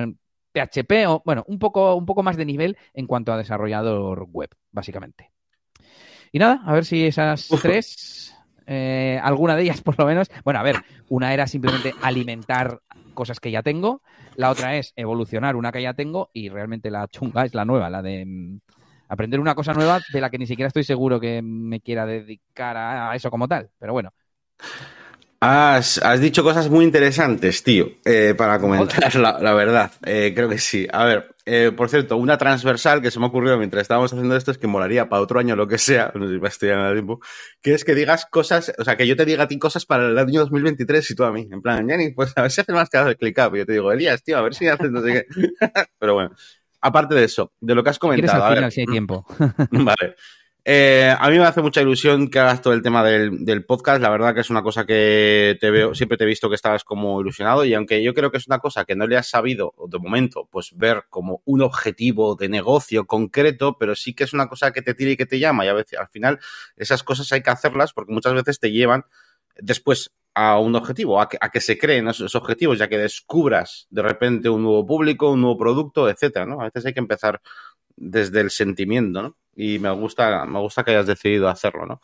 [0.53, 4.27] PHP eh, o, bueno, un poco, un poco más de nivel en cuanto a desarrollador
[4.31, 5.31] web, básicamente.
[6.33, 10.31] Y nada, a ver si esas tres eh, alguna de ellas por lo menos.
[10.45, 10.77] Bueno, a ver,
[11.09, 12.81] una era simplemente alimentar
[13.15, 14.03] cosas que ya tengo,
[14.37, 17.91] la otra es evolucionar una que ya tengo y realmente la chunga es la nueva,
[17.91, 18.61] la de mm,
[19.09, 22.77] aprender una cosa nueva de la que ni siquiera estoy seguro que me quiera dedicar
[22.77, 23.71] a eso como tal.
[23.79, 24.13] Pero bueno.
[25.43, 29.91] Has, dicho cosas muy interesantes, tío, eh, para comentar la, verdad.
[30.05, 30.87] Eh, creo que sí.
[30.93, 34.37] A ver, eh, por cierto, una transversal que se me ha ocurrido mientras estábamos haciendo
[34.37, 36.49] esto es que molaría para otro año lo que sea, no sé si va a
[36.49, 37.19] estudiar tiempo,
[37.61, 40.07] que es que digas cosas, o sea, que yo te diga a ti cosas para
[40.07, 41.49] el año 2023 y tú a mí.
[41.51, 43.57] En plan, Jenny, pues a ver si haces más que hacer click up.
[43.57, 45.27] Y yo te digo, Elías, tío, a ver si haces no sé qué.
[45.99, 46.37] Pero bueno,
[46.81, 48.45] aparte de eso, de lo que has comentado.
[48.45, 49.27] Al final, si hay tiempo.
[49.73, 50.15] vale.
[50.65, 54.03] Eh, a mí me hace mucha ilusión que hagas todo el tema del, podcast.
[54.03, 56.85] La verdad que es una cosa que te veo, siempre te he visto que estabas
[56.85, 59.73] como ilusionado y aunque yo creo que es una cosa que no le has sabido
[59.89, 64.49] de momento, pues ver como un objetivo de negocio concreto, pero sí que es una
[64.49, 66.39] cosa que te tira y que te llama y a veces al final
[66.77, 69.05] esas cosas hay que hacerlas porque muchas veces te llevan
[69.57, 73.87] después a un objetivo, a que, a que se creen esos objetivos, ya que descubras
[73.91, 76.61] de repente un nuevo público, un nuevo producto, etcétera, ¿no?
[76.61, 77.41] A veces hay que empezar
[77.97, 79.37] desde el sentimiento, ¿no?
[79.61, 82.01] Y me gusta, me gusta que hayas decidido hacerlo, ¿no?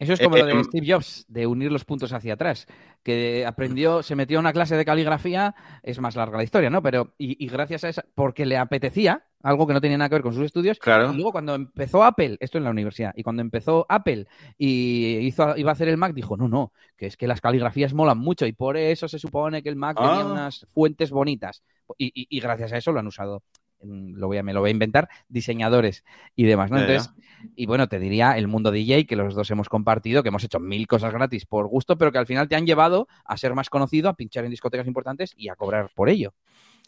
[0.00, 2.66] Eso es como lo de em, Steve Jobs, de unir los puntos hacia atrás,
[3.02, 6.82] que aprendió, se metió a una clase de caligrafía, es más larga la historia, ¿no?
[6.82, 10.22] Pero, y, gracias a eso, porque le apetecía, algo que no tenía nada que ver
[10.22, 11.12] con sus estudios, claro.
[11.12, 15.56] y luego cuando empezó Apple, esto en la universidad, y cuando empezó Apple y hizo,
[15.56, 18.46] iba a hacer el Mac, dijo, no, no, que es que las caligrafías molan mucho,
[18.46, 20.32] y por eso se supone que el Mac tenía ah.
[20.32, 21.64] unas fuentes bonitas,
[21.96, 23.42] y gracias a eso lo han usado
[23.82, 26.78] lo voy a, me lo voy a inventar, diseñadores y demás, ¿no?
[26.78, 27.10] Entonces,
[27.54, 30.60] y bueno, te diría el mundo DJ, que los dos hemos compartido, que hemos hecho
[30.60, 33.70] mil cosas gratis por gusto, pero que al final te han llevado a ser más
[33.70, 36.34] conocido, a pinchar en discotecas importantes y a cobrar por ello.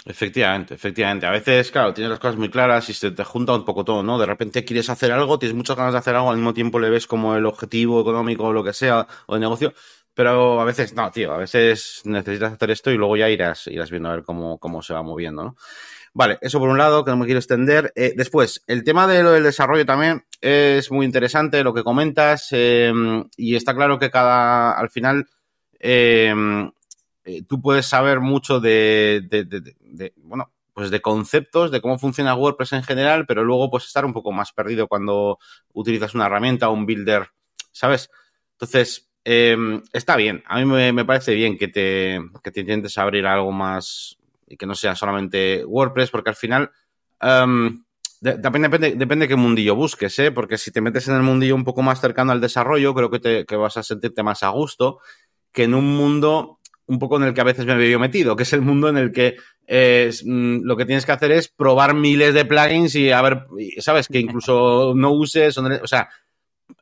[0.04, 1.26] Efectivamente, efectivamente.
[1.26, 4.02] A veces, claro, tienes las cosas muy claras y se te junta un poco todo,
[4.02, 4.18] ¿no?
[4.18, 6.88] De repente quieres hacer algo, tienes muchas ganas de hacer algo, al mismo tiempo le
[6.88, 9.74] ves como el objetivo económico o lo que sea, o de negocio,
[10.14, 13.90] pero a veces, no, tío, a veces necesitas hacer esto y luego ya irás, irás
[13.90, 15.56] viendo a ver cómo, cómo se va moviendo, ¿no?
[16.12, 17.92] Vale, eso por un lado, que no me quiero extender.
[17.94, 22.48] Eh, después, el tema de lo del desarrollo también, es muy interesante lo que comentas
[22.50, 22.92] eh,
[23.36, 25.28] y está claro que cada, al final,
[25.78, 26.34] eh,
[27.48, 32.82] tú puedes saber mucho de, de, bueno, pues de conceptos, de cómo funciona WordPress en
[32.82, 35.38] general, pero luego pues estar un poco más perdido cuando
[35.74, 37.28] utilizas una herramienta o un builder,
[37.70, 38.10] ¿sabes?
[38.52, 40.42] Entonces, está bien.
[40.46, 44.19] A mí me, me, parece bien que te, que te intentes abrir algo más
[44.50, 46.70] y que no sea solamente WordPress, porque al final
[47.22, 47.82] um,
[48.20, 50.32] de, depende, depende, depende qué mundillo busques, ¿eh?
[50.32, 53.20] porque si te metes en el mundillo un poco más cercano al desarrollo, creo que,
[53.20, 54.98] te, vas a sentirte más a gusto
[55.52, 58.42] que en un mundo un poco en el que a veces me veo metido, que
[58.42, 59.36] es el mundo en el que
[59.68, 63.46] eh, lo que tienes que hacer es probar miles de plugins y a ver,
[63.78, 66.08] sabes, que incluso no uses, o sea,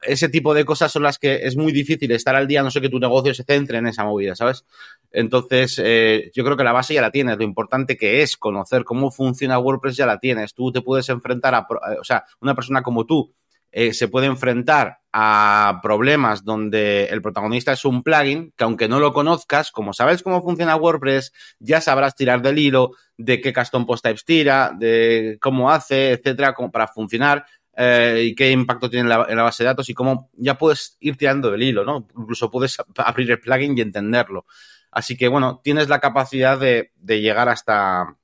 [0.03, 2.81] ese tipo de cosas son las que es muy difícil estar al día, no sé
[2.81, 4.65] que tu negocio se centre en esa movida, ¿sabes?
[5.11, 8.85] Entonces, eh, yo creo que la base ya la tienes, lo importante que es conocer
[8.85, 11.67] cómo funciona WordPress ya la tienes, tú te puedes enfrentar a,
[12.01, 13.33] o sea, una persona como tú
[13.71, 18.99] eh, se puede enfrentar a problemas donde el protagonista es un plugin que aunque no
[18.99, 23.85] lo conozcas, como sabes cómo funciona WordPress, ya sabrás tirar del hilo de qué custom
[23.85, 27.45] post types tira, de cómo hace, etcétera, para funcionar
[27.81, 30.59] eh, y qué impacto tiene en la, en la, base de datos y cómo ya
[30.59, 32.09] puedes ir tirando del hilo, ¿no?
[32.19, 34.47] Incluso puedes abrir el plugin y entenderlo.
[34.91, 38.17] Así que, bueno, tienes la capacidad de, de llegar hasta,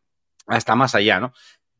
[0.48, 1.32] hasta más allá, ¿no?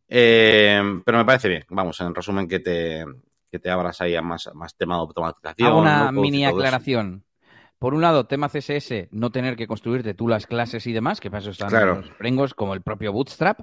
[0.07, 3.05] Eh, pero me parece bien, vamos, en resumen, que te,
[3.51, 5.69] que te abras ahí a más, más tema de automatización.
[5.69, 6.21] Hago una ¿no?
[6.21, 7.25] mini aclaración.
[7.25, 7.35] Eso.
[7.81, 11.29] Por un lado, tema CSS, no tener que construirte tú las clases y demás, que
[11.29, 11.97] para eso están claro.
[11.97, 13.63] los frameworks como el propio Bootstrap.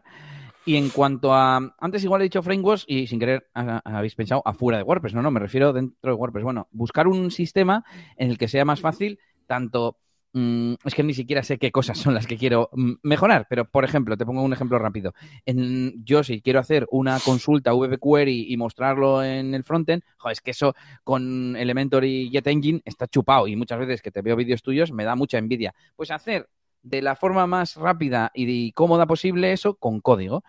[0.65, 1.75] Y en cuanto a.
[1.79, 5.13] Antes igual he dicho frameworks y sin querer habéis pensado afuera de WordPress.
[5.13, 6.43] No, no, me refiero dentro de WordPress.
[6.43, 7.83] Bueno, buscar un sistema
[8.15, 9.97] en el que sea más fácil tanto
[10.33, 13.65] Mm, es que ni siquiera sé qué cosas son las que quiero mm, mejorar, pero
[13.65, 15.13] por ejemplo, te pongo un ejemplo rápido.
[15.45, 20.33] En, yo si quiero hacer una consulta VB Query y mostrarlo en el frontend, joder,
[20.33, 24.35] es que eso con Elementor y JetEngine está chupado y muchas veces que te veo
[24.35, 25.73] vídeos tuyos me da mucha envidia.
[25.95, 26.47] Pues hacer
[26.83, 30.43] de la forma más rápida y cómoda posible eso con código,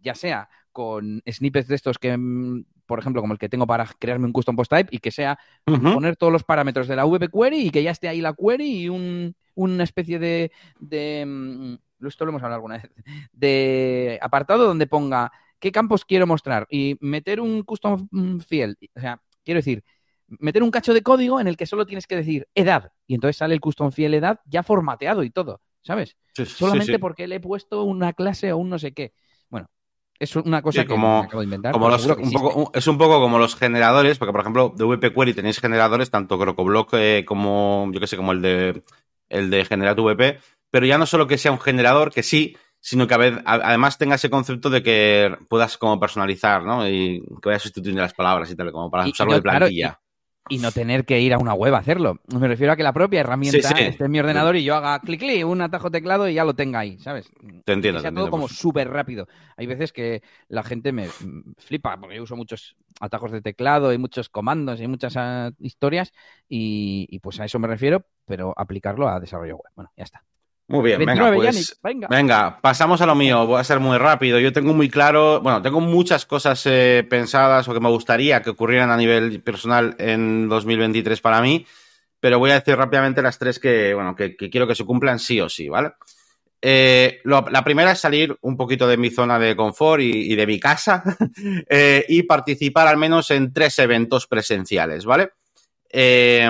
[0.00, 2.16] ya sea con snippets de estos que
[2.86, 5.38] por ejemplo, como el que tengo para crearme un custom post type y que sea
[5.66, 5.94] uh -huh.
[5.94, 8.82] poner todos los parámetros de la VP query y que ya esté ahí la query
[8.84, 12.90] y un, una especie de, de, mm, esto lo hemos hablado alguna vez,
[13.32, 18.08] de apartado donde ponga qué campos quiero mostrar y meter un custom
[18.46, 19.82] field, o sea, quiero decir,
[20.28, 23.36] meter un cacho de código en el que solo tienes que decir edad y entonces
[23.36, 26.16] sale el custom field edad ya formateado y todo, ¿sabes?
[26.34, 29.14] Sí, Solamente sí, porque le he puesto una clase o un no sé qué.
[29.48, 29.70] Bueno,
[30.18, 31.72] es una cosa sí, como, que acabo de inventar.
[31.72, 35.14] Como los, un poco, es un poco como los generadores, porque por ejemplo, de VP
[35.14, 38.82] Query tenéis generadores, tanto CrocoBlock eh, como, yo que sé, como el de
[39.28, 40.38] el de generar VP,
[40.70, 43.98] pero ya no solo que sea un generador, que sí, sino que a ver, además
[43.98, 46.88] tenga ese concepto de que puedas como personalizar, ¿no?
[46.88, 49.88] Y que vayas sustituyendo las palabras y tal, como para y, usarlo de plantilla.
[49.88, 50.05] Claro,
[50.48, 52.20] y no tener que ir a una web a hacerlo.
[52.28, 53.82] Me refiero a que la propia herramienta Sí, sí.
[53.84, 56.54] esté en mi ordenador y yo haga clic, clic, un atajo teclado y ya lo
[56.54, 57.30] tenga ahí, ¿sabes?
[57.64, 59.26] Te entiendo, Que sea te todo entiendo, como súper rápido.
[59.56, 63.92] Hay veces que la gente me mm, flipa porque yo uso muchos atajos de teclado
[63.92, 66.12] y muchos comandos y muchas ah, historias
[66.48, 69.72] y, y pues a eso me refiero, pero aplicarlo a desarrollo web.
[69.74, 70.24] Bueno, ya está.
[70.68, 72.08] Muy bien, venga, 29, pues, Yannick, venga.
[72.08, 73.46] venga, pasamos a lo mío.
[73.46, 74.40] Voy a ser muy rápido.
[74.40, 78.50] Yo tengo muy claro, bueno, tengo muchas cosas eh, pensadas o que me gustaría que
[78.50, 81.64] ocurrieran a nivel personal en 2023 para mí,
[82.18, 85.20] pero voy a decir rápidamente las tres que, bueno, que, que quiero que se cumplan
[85.20, 85.92] sí o sí, ¿vale?
[86.60, 90.34] Eh, lo, la primera es salir un poquito de mi zona de confort y, y
[90.34, 91.04] de mi casa
[91.68, 95.30] eh, y participar al menos en tres eventos presenciales, ¿vale?
[95.90, 96.48] Eh,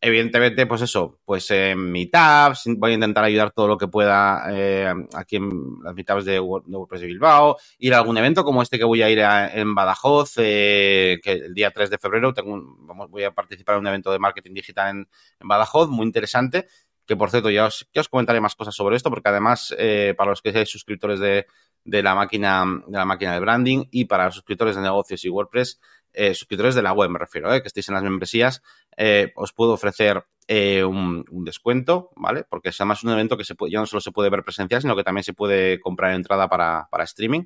[0.00, 4.92] evidentemente, pues eso, pues en meetups, voy a intentar ayudar todo lo que pueda eh,
[5.14, 8.84] aquí en las meetups de, WordPress de Bilbao, ir a algún evento como este que
[8.84, 13.10] voy a ir en Badajoz, eh, que el día 3 de febrero tengo un, vamos,
[13.10, 15.08] voy a participar en un evento de marketing digital en,
[15.40, 16.66] en Badajoz, muy interesante,
[17.04, 20.14] que por cierto ya os, ya os comentaré más cosas sobre esto, porque además, eh,
[20.16, 21.46] para los que seáis suscriptores de,
[21.84, 25.30] de la máquina de la máquina de branding y para los suscriptores de negocios y
[25.30, 25.80] WordPress,
[26.12, 28.62] eh, suscriptores de la web me refiero, eh, que estéis en las membresías,
[28.96, 32.44] eh, os puedo ofrecer un, descuento, ¿vale?
[32.48, 35.04] Porque es además un evento que ya no solo se puede ver presencial, sino que
[35.04, 37.44] también se puede comprar entrada para, streaming.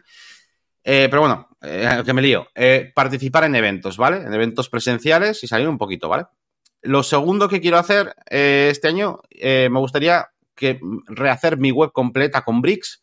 [0.84, 2.46] Pero bueno, que me lío.
[2.94, 4.18] Participar en eventos, ¿vale?
[4.18, 6.26] En eventos presenciales y salir un poquito, ¿vale?
[6.80, 12.62] Lo segundo que quiero hacer este año, me gustaría que rehacer mi web completa con
[12.62, 13.02] Bricks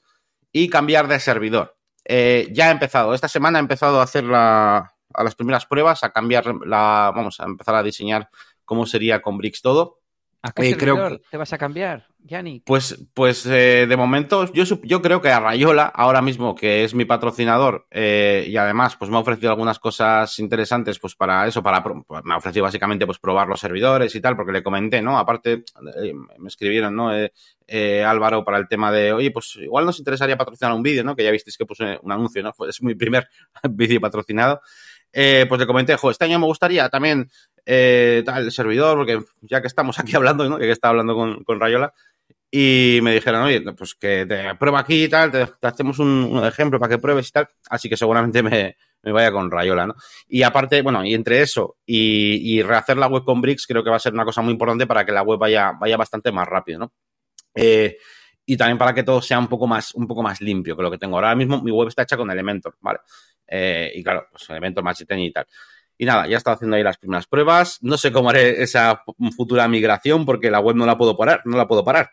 [0.54, 1.76] y cambiar de servidor.
[2.08, 6.12] Ya he empezado, esta semana he empezado a hacer la, a las primeras pruebas, a
[6.12, 8.30] cambiar la, vamos a empezar a diseñar
[8.66, 10.00] cómo sería con Bricks todo.
[10.42, 12.64] ¿A qué servidor te vas a cambiar, Yannick?
[12.66, 16.94] Pues, pues eh, de momento, yo, yo creo que a Rayola, ahora mismo, que es
[16.94, 21.62] mi patrocinador, eh, y además, pues me ha ofrecido algunas cosas interesantes, pues para eso,
[21.62, 25.02] para pues, me ha ofrecido básicamente pues probar los servidores y tal, porque le comenté,
[25.02, 25.20] ¿no?
[25.20, 25.66] Aparte,
[26.02, 27.10] eh, me escribieron, ¿no?
[27.10, 31.18] Álvaro para el tema de, oye, pues igual nos interesaría patrocinar un vídeo, ¿no?
[31.18, 32.54] Que ya visteis que puse un anuncio, ¿no?
[32.70, 33.28] es mi primer
[33.70, 34.62] vídeo patrocinado.
[35.12, 37.30] Pues le comenté, jo, este año me gustaría también
[37.72, 40.58] eh, tal, el servidor, porque ya que estamos aquí hablando, ¿no?
[40.58, 41.94] que estaba hablando con, con, Rayola,
[42.52, 46.80] y me dijeron, oye, pues que te prueba aquí y tal, te, hacemos un, ejemplo
[46.80, 49.94] para que pruebes y tal, así que seguramente me, me, vaya con Rayola, ¿no?
[50.28, 53.92] Y aparte, bueno, y entre eso y, y, rehacer la web con Bricks, creo que
[53.92, 56.48] va a ser una cosa muy importante para que la web vaya, vaya bastante más
[56.48, 56.94] rápido, ¿no?
[57.54, 57.98] Eh,
[58.48, 60.90] y también para que todo sea un poco más, un poco más limpio que lo
[60.90, 61.18] que tengo.
[61.18, 62.98] Ahora mismo mi web está hecha con Elementor, ¿vale?
[63.50, 65.48] Eh, y claro, pues Elementor, Machine y tal.
[65.98, 67.80] Y nada, ya está haciendo ahí las primeras pruebas.
[67.82, 69.04] No sé cómo haré esa
[69.36, 72.12] futura migración porque la web no la puedo parar, no la puedo parar.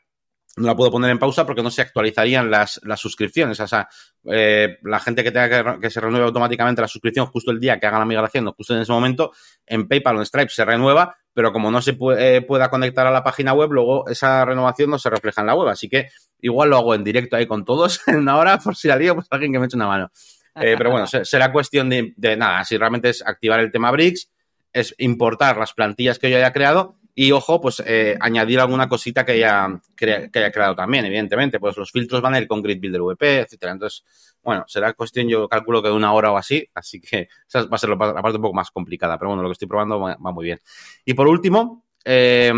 [0.56, 3.60] No la puedo poner en pausa porque no se actualizarían las, las suscripciones.
[3.60, 3.86] O sea,
[4.24, 7.86] eh, la gente que tenga que, se renueve automáticamente la suscripción justo el día que
[7.86, 9.32] haga la migración, justo en ese momento,
[9.66, 13.10] en PayPal o en Stripe se renueva, pero como no se puede, pueda conectar a
[13.10, 15.68] la página web, luego esa renovación no se refleja en la web.
[15.68, 16.08] Así que
[16.40, 19.14] igual lo hago en directo ahí con todos en una hora, por si la lío,
[19.14, 20.10] pues alguien que me eche una mano.
[20.60, 24.30] Eh, pero bueno, será cuestión de, nada, si realmente es activar el tema Bricks,
[24.72, 29.24] es importar las plantillas que yo haya creado y, ojo, pues eh, añadir alguna cosita
[29.24, 31.58] que haya, que, haya creado también, evidentemente.
[31.58, 33.72] Pues los filtros van a ir con Grid Builder VP, etcétera.
[33.72, 34.04] Entonces,
[34.42, 37.76] bueno, será cuestión, yo calculo que de una hora o así, así que esa va
[37.76, 40.16] a ser la parte un poco más complicada, pero bueno, lo que estoy probando va,
[40.18, 40.60] muy bien.
[41.06, 42.52] Y por último, eh,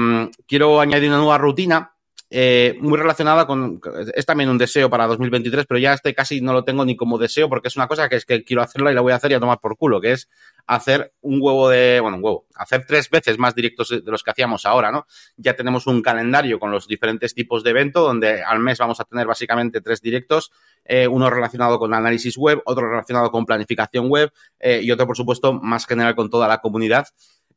[0.47, 1.93] quiero añadir una nueva rutina
[2.31, 3.81] eh, muy relacionada con,
[4.15, 7.17] es también un deseo para 2023, pero ya este casi no lo tengo ni como
[7.17, 9.31] deseo porque es una cosa que es que quiero hacerla y la voy a hacer
[9.31, 10.29] y a tomar por culo, que es
[10.67, 14.31] hacer un huevo de, bueno, un huevo, hacer tres veces más directos de los que
[14.31, 15.07] hacíamos ahora, ¿no?
[15.37, 19.05] Ya tenemos un calendario con los diferentes tipos de evento donde al mes vamos a
[19.05, 20.53] tener básicamente tres directos,
[20.85, 25.17] eh, uno relacionado con análisis web, otro relacionado con planificación web eh, y otro, por
[25.17, 27.07] supuesto, más general con toda la comunidad.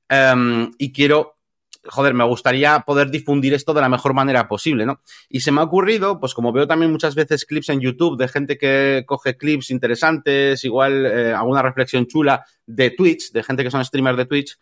[0.07, 1.40] Em, y quiero
[1.83, 5.01] joder, me gustaría poder difundir esto de la mejor manera posible, ¿no?
[5.29, 8.27] Y se me ha ocurrido, pues como veo también muchas veces clips en YouTube de
[8.27, 13.71] gente que coge clips interesantes, igual eh, alguna reflexión chula de Twitch, de gente que
[13.71, 14.57] son streamers de Twitch,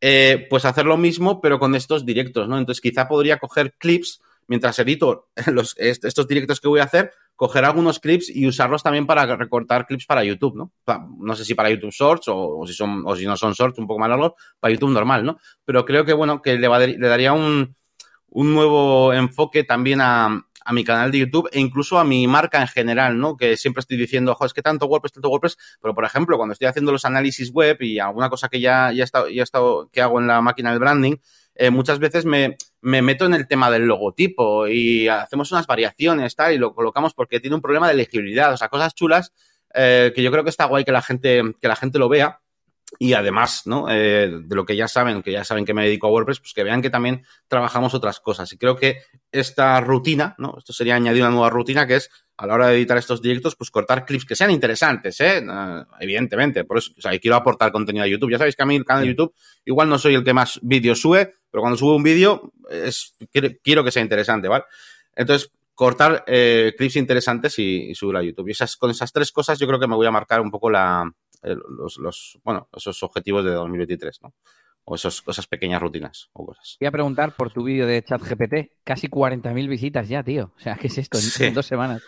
[0.00, 2.58] eh, pues hacer lo mismo, pero con estos directos, ¿no?
[2.58, 7.64] Entonces quizá podría coger clips mientras edito los, estos directos que voy a hacer, coger
[7.64, 10.72] algunos clips y usarlos también para recortar clips para YouTube, ¿no?
[11.20, 13.86] No sé si para YouTube Shorts o, si son o si no son Shorts un
[13.86, 15.38] poco más largos, para YouTube normal, ¿no?
[15.64, 17.76] Pero creo que, bueno, que le, daría un,
[18.30, 22.60] un nuevo enfoque también a, a mi canal de YouTube e incluso a mi marca
[22.60, 23.38] en general, ¿no?
[23.38, 26.52] Que siempre estoy diciendo, ojo, es que tanto WordPress, tanto WordPress, pero por ejemplo, cuando
[26.52, 29.88] estoy haciendo los análisis web y alguna cosa que ya, ya, he estado, ya estado,
[29.90, 31.16] que hago en la máquina del branding,
[31.60, 36.36] eh, muchas veces me, me, meto en el tema del logotipo y hacemos unas variaciones,
[36.36, 39.32] tal, y lo colocamos porque tiene un problema de legibilidad, o sea, cosas chulas
[39.74, 42.40] eh, que yo creo que está guay que la gente, que la gente lo vea.
[42.98, 43.90] Y además, ¿no?
[43.90, 46.54] Eh, de lo que ya saben, que ya saben que me dedico a WordPress, pues
[46.54, 48.50] que vean que también trabajamos otras cosas.
[48.52, 50.54] Y creo que esta rutina, ¿no?
[50.56, 53.56] Esto sería añadir una nueva rutina que es a la hora de editar estos directos,
[53.56, 55.44] pues cortar clips que sean interesantes, ¿eh?
[55.98, 58.30] evidentemente, por eso, o sea, quiero aportar contenido a YouTube.
[58.30, 60.60] Ya sabéis que a mí el canal de YouTube igual no soy el que más
[60.62, 64.64] vídeos sube, pero cuando subo un vídeo es, quiero, que sea interesante, ¿vale?
[65.16, 68.46] Entonces, cortar eh, clips interesantes y, subir a YouTube.
[68.46, 70.70] Y esas, con esas tres cosas yo creo que me voy a marcar un poco
[70.70, 74.32] la, los, los, bueno, esos objetivos de 2023, ¿no?
[74.84, 76.76] o esos, esas pequeñas rutinas o cosas.
[76.80, 78.78] Voy a preguntar por tu vídeo de ChatGPT.
[78.84, 80.52] Casi 40.000 visitas ya, tío.
[80.56, 81.18] O sea, ¿qué es esto?
[81.44, 82.02] en dos semanas.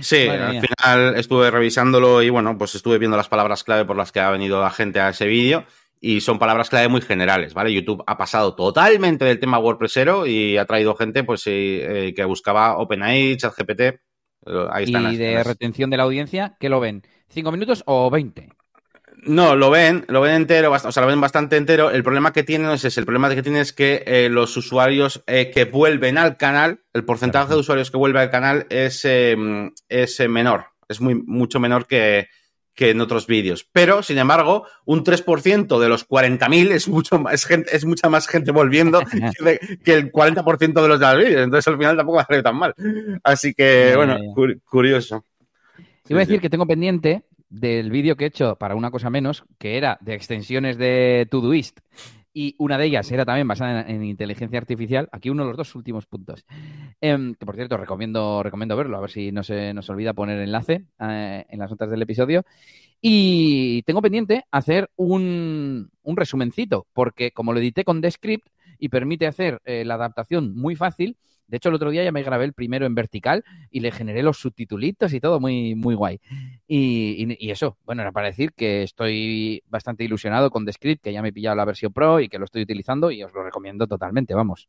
[0.00, 4.12] Sí, al final estuve revisándolo y bueno, pues estuve viendo las palabras clave por las
[4.12, 5.64] que ha venido la gente a ese vídeo
[6.00, 7.72] y son palabras clave muy generales, ¿vale?
[7.72, 12.78] YouTube ha pasado totalmente del tema WordPressero y ha traído gente pues eh, que buscaba
[12.78, 14.00] OpenAI, ChatGPT.
[14.70, 15.12] Ahí están.
[15.12, 17.02] ¿Y de retención de la audiencia qué lo ven?
[17.28, 18.48] ¿Cinco minutos o veinte?
[19.28, 21.90] No, lo ven, lo ven entero, o sea, lo ven bastante entero.
[21.90, 25.22] El problema que tienen es ese, el problema que tienen es que eh, los usuarios
[25.26, 29.70] eh, que vuelven al canal, el porcentaje de usuarios que vuelven al canal es, em,
[29.88, 32.28] es eh, menor, es muy, mucho menor que,
[32.72, 33.68] que en otros vídeos.
[33.70, 38.26] Pero, sin embargo, un 3% de los 40.000 es mucho más gente, es mucha más
[38.28, 39.00] gente volviendo
[39.84, 41.42] que, el 40% de los de los vídeos.
[41.42, 42.74] Entonces, al final tampoco va a salir tan mal.
[43.22, 44.16] Así que, bueno,
[44.64, 45.22] curioso.
[46.08, 49.44] Iba a decir que tengo pendiente del vídeo que he hecho para una cosa menos,
[49.58, 51.80] que era de extensiones de Todoist.
[52.32, 55.08] Y una de ellas era también basada en, inteligencia artificial.
[55.10, 56.44] Aquí uno de los dos últimos puntos.
[57.00, 60.38] Em, que por cierto, recomiendo, recomiendo verlo, a ver si no se nos olvida poner
[60.40, 62.44] enlace eh, en las notas del episodio.
[63.00, 69.26] Y tengo pendiente hacer un, un resumencito, porque como lo edité con Descript, y permite
[69.26, 71.16] hacer eh, la adaptación muy fácil.
[71.48, 74.22] De hecho, el otro día ya me grabé el primero en vertical y le generé
[74.22, 76.20] los subtitulitos y todo muy, muy guay.
[76.66, 81.22] Y, y, eso, bueno, era para decir que estoy bastante ilusionado con Descript, que ya
[81.22, 83.86] me he pillado la versión Pro y que lo estoy utilizando y os lo recomiendo
[83.86, 84.68] totalmente, vamos.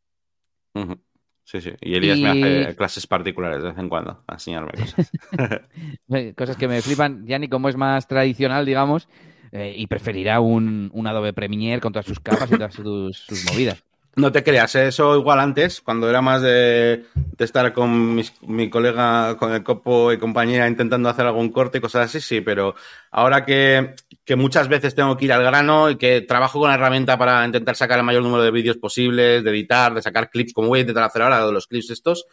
[1.44, 1.72] Sí, sí.
[1.82, 5.12] Y Elías me hace clases particulares de vez en cuando a enseñarme cosas.
[6.38, 7.26] cosas que me flipan.
[7.26, 9.10] Ya ni como es más tradicional, digamos,
[9.52, 13.46] eh, y preferirá un, un, Adobe Premiere con todas sus capas y todas sus, sus
[13.52, 13.84] movidas.
[14.16, 14.88] No te creas, ¿eh?
[14.88, 20.12] eso igual antes, cuando era más de, de estar con mi colega, con el copo
[20.12, 22.76] y compañía intentando hacer algún corte y cosas así, sí, pero
[23.12, 23.96] ahora que,
[24.26, 27.46] que, muchas veces tengo que ir al grano y que trabajo con la herramienta para
[27.46, 30.80] intentar sacar el mayor número de vídeos posibles, de editar, de sacar clips, como voy
[30.80, 32.26] a intentar hacer ahora de los clips estos,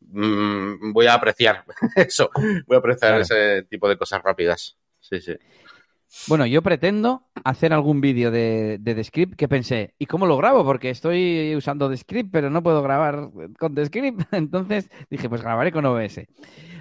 [0.00, 1.64] mmm, voy a apreciar
[1.96, 2.30] eso,
[2.66, 3.22] voy a apreciar claro.
[3.22, 4.78] ese tipo de cosas rápidas.
[5.00, 5.34] Sí, sí.
[6.26, 10.64] Bueno, yo pretendo hacer algún vídeo de, de Descript que pensé, ¿y cómo lo grabo?
[10.64, 14.22] Porque estoy usando Descript, pero no puedo grabar con Descript.
[14.32, 16.26] Entonces dije, pues grabaré con OBS.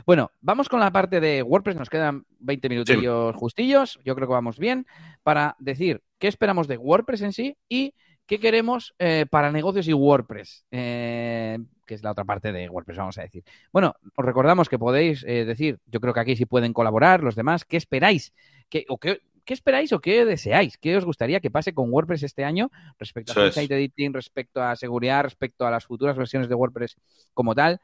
[0.05, 1.75] Bueno, vamos con la parte de WordPress.
[1.75, 3.39] Nos quedan 20 minutillos sí.
[3.39, 3.99] justillos.
[4.03, 4.85] Yo creo que vamos bien
[5.23, 7.93] para decir qué esperamos de WordPress en sí y
[8.25, 10.65] qué queremos eh, para negocios y WordPress.
[10.71, 13.43] Eh, que es la otra parte de WordPress, vamos a decir.
[13.71, 17.35] Bueno, os recordamos que podéis eh, decir, yo creo que aquí sí pueden colaborar los
[17.35, 18.33] demás, ¿qué esperáis?
[18.73, 20.79] ¿Qué, o qué, ¿Qué esperáis o qué deseáis?
[20.79, 24.75] ¿Qué os gustaría que pase con WordPress este año respecto a site editing, respecto a
[24.75, 26.97] seguridad, respecto a las futuras versiones de WordPress
[27.35, 27.81] como tal?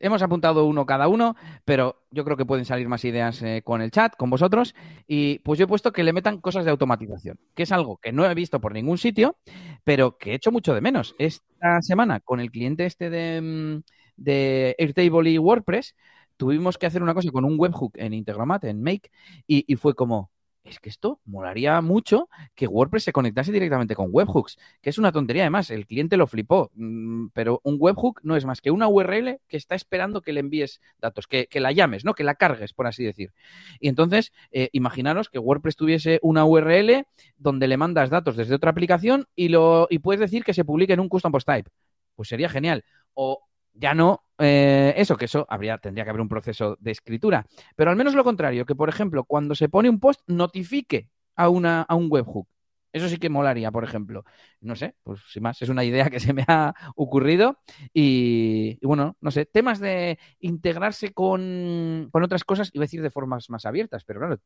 [0.00, 3.82] Hemos apuntado uno cada uno, pero yo creo que pueden salir más ideas eh, con
[3.82, 4.74] el chat, con vosotros.
[5.06, 8.10] Y pues yo he puesto que le metan cosas de automatización, que es algo que
[8.10, 9.36] no he visto por ningún sitio,
[9.84, 11.14] pero que he hecho mucho de menos.
[11.20, 13.82] Esta semana, con el cliente este de, mm,
[14.16, 15.94] de Airtable y WordPress,
[16.36, 19.12] tuvimos que hacer una cosa con un webhook en Integromat, en Make,
[19.46, 20.31] y, y fue como,
[20.64, 25.12] es que esto molaría mucho que WordPress se conectase directamente con webhooks, que es una
[25.12, 28.88] tontería además, el cliente lo flipó, mm, pero un webhook no es más que una
[28.88, 32.14] URL que está esperando que le envíes datos, que, que la llames, ¿no?
[32.14, 33.32] Que la cargues, por así decir.
[33.80, 38.70] Y entonces, eh, imaginaros que WordPress tuviese una URL donde le mandas datos desde otra
[38.70, 41.70] aplicación y, lo, y puedes decir que se publique en un custom post type.
[42.14, 42.84] Pues sería genial.
[43.14, 43.42] O
[43.74, 47.46] ya no eh, eso, que eso habría, tendría que haber un proceso de escritura.
[47.76, 51.48] Pero al menos lo contrario, que por ejemplo, cuando se pone un post, notifique a,
[51.48, 52.48] una, a un webhook.
[52.92, 54.24] Eso sí que molaría, por ejemplo.
[54.60, 57.58] No sé, pues sin más, es una idea que se me ha ocurrido.
[57.94, 63.10] Y, bueno, no sé, temas de integrarse con, con, otras cosas, iba a decir de
[63.10, 64.40] formas más abiertas, pero claro,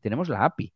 [0.00, 0.72] tenemos la API.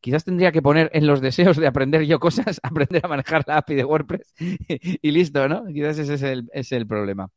[0.00, 3.58] Quizás tendría que poner en los deseos de aprender yo cosas, aprender a manejar la
[3.58, 5.66] API de WordPress y, y listo, ¿no?
[5.66, 7.30] Quizás ese es el, es el problema.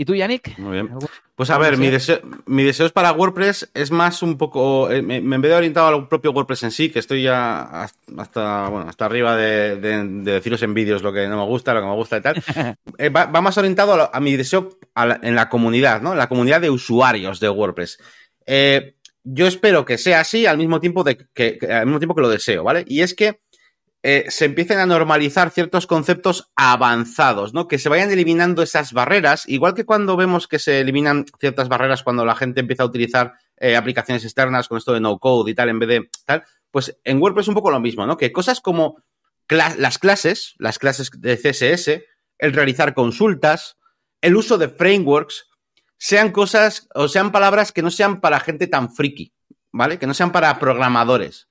[0.00, 0.56] ¿Y tú, Yannick?
[0.58, 0.90] Muy bien.
[1.34, 5.02] Pues a ver, mi deseo, mi deseo es para WordPress es más un poco, eh,
[5.02, 7.62] me, en vez de orientado al propio WordPress en sí, que estoy ya
[8.16, 11.74] hasta, bueno, hasta arriba de, de, de deciros en vídeos lo que no me gusta,
[11.74, 12.40] lo que me gusta y tal,
[12.98, 16.12] eh, va, va, más orientado a, a mi deseo a la, en la comunidad, ¿no?
[16.12, 17.98] En la comunidad de usuarios de WordPress.
[18.46, 22.14] Eh, yo espero que sea así al mismo tiempo de que, que, al mismo tiempo
[22.14, 22.84] que lo deseo, ¿vale?
[22.86, 23.40] Y es que
[24.02, 27.66] eh, se empiecen a normalizar ciertos conceptos avanzados, ¿no?
[27.66, 32.04] Que se vayan eliminando esas barreras, igual que cuando vemos que se eliminan ciertas barreras
[32.04, 35.54] cuando la gente empieza a utilizar eh, aplicaciones externas con esto de no code y
[35.54, 38.16] tal, en vez de tal, pues en WordPress un poco lo mismo, ¿no?
[38.16, 39.02] Que cosas como
[39.48, 42.04] las clases, las clases de CSS,
[42.38, 43.78] el realizar consultas,
[44.20, 45.46] el uso de frameworks,
[45.96, 49.32] sean cosas o sean palabras que no sean para gente tan friki,
[49.72, 49.98] ¿vale?
[49.98, 51.48] Que no sean para programadores.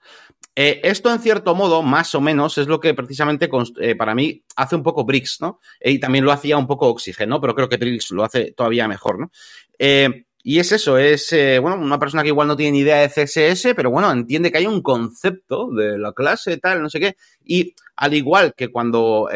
[0.59, 3.47] Eh, esto, en cierto modo, más o menos, es lo que precisamente
[3.79, 5.59] eh, para mí hace un poco Brix, ¿no?
[5.79, 7.39] Eh, y también lo hacía un poco Oxygen, ¿no?
[7.39, 9.31] Pero creo que Brix lo hace todavía mejor, ¿no?
[9.77, 11.29] Y es eso, es,
[11.61, 14.57] bueno, una persona que igual no tiene ni idea de CSS, pero bueno, entiende que
[14.57, 17.17] hay un concepto de la clase, tal, no sé qué.
[17.45, 19.29] Y al igual que cuando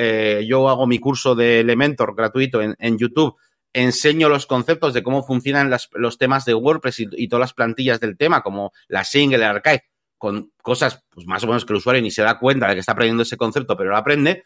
[0.44, 3.36] yo hago mi curso de Elementor gratuito en, YouTube,
[3.74, 8.00] enseño los conceptos de cómo funcionan los temas de WordPress y, y, todas las plantillas
[8.00, 9.91] del tema, como la single, el archive,
[10.22, 12.82] con cosas pues, más o menos que el usuario ni se da cuenta de que
[12.82, 14.44] está aprendiendo ese concepto, pero lo aprende,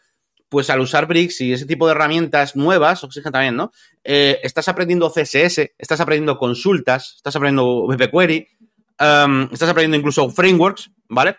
[0.48, 3.72] pues al usar Bricks y ese tipo de herramientas nuevas, Oxygen también, ¿no?
[4.02, 8.48] Eh, estás aprendiendo CSS, estás aprendiendo consultas, estás aprendiendo VP Query,
[9.00, 11.36] um, estás aprendiendo incluso frameworks, ¿vale?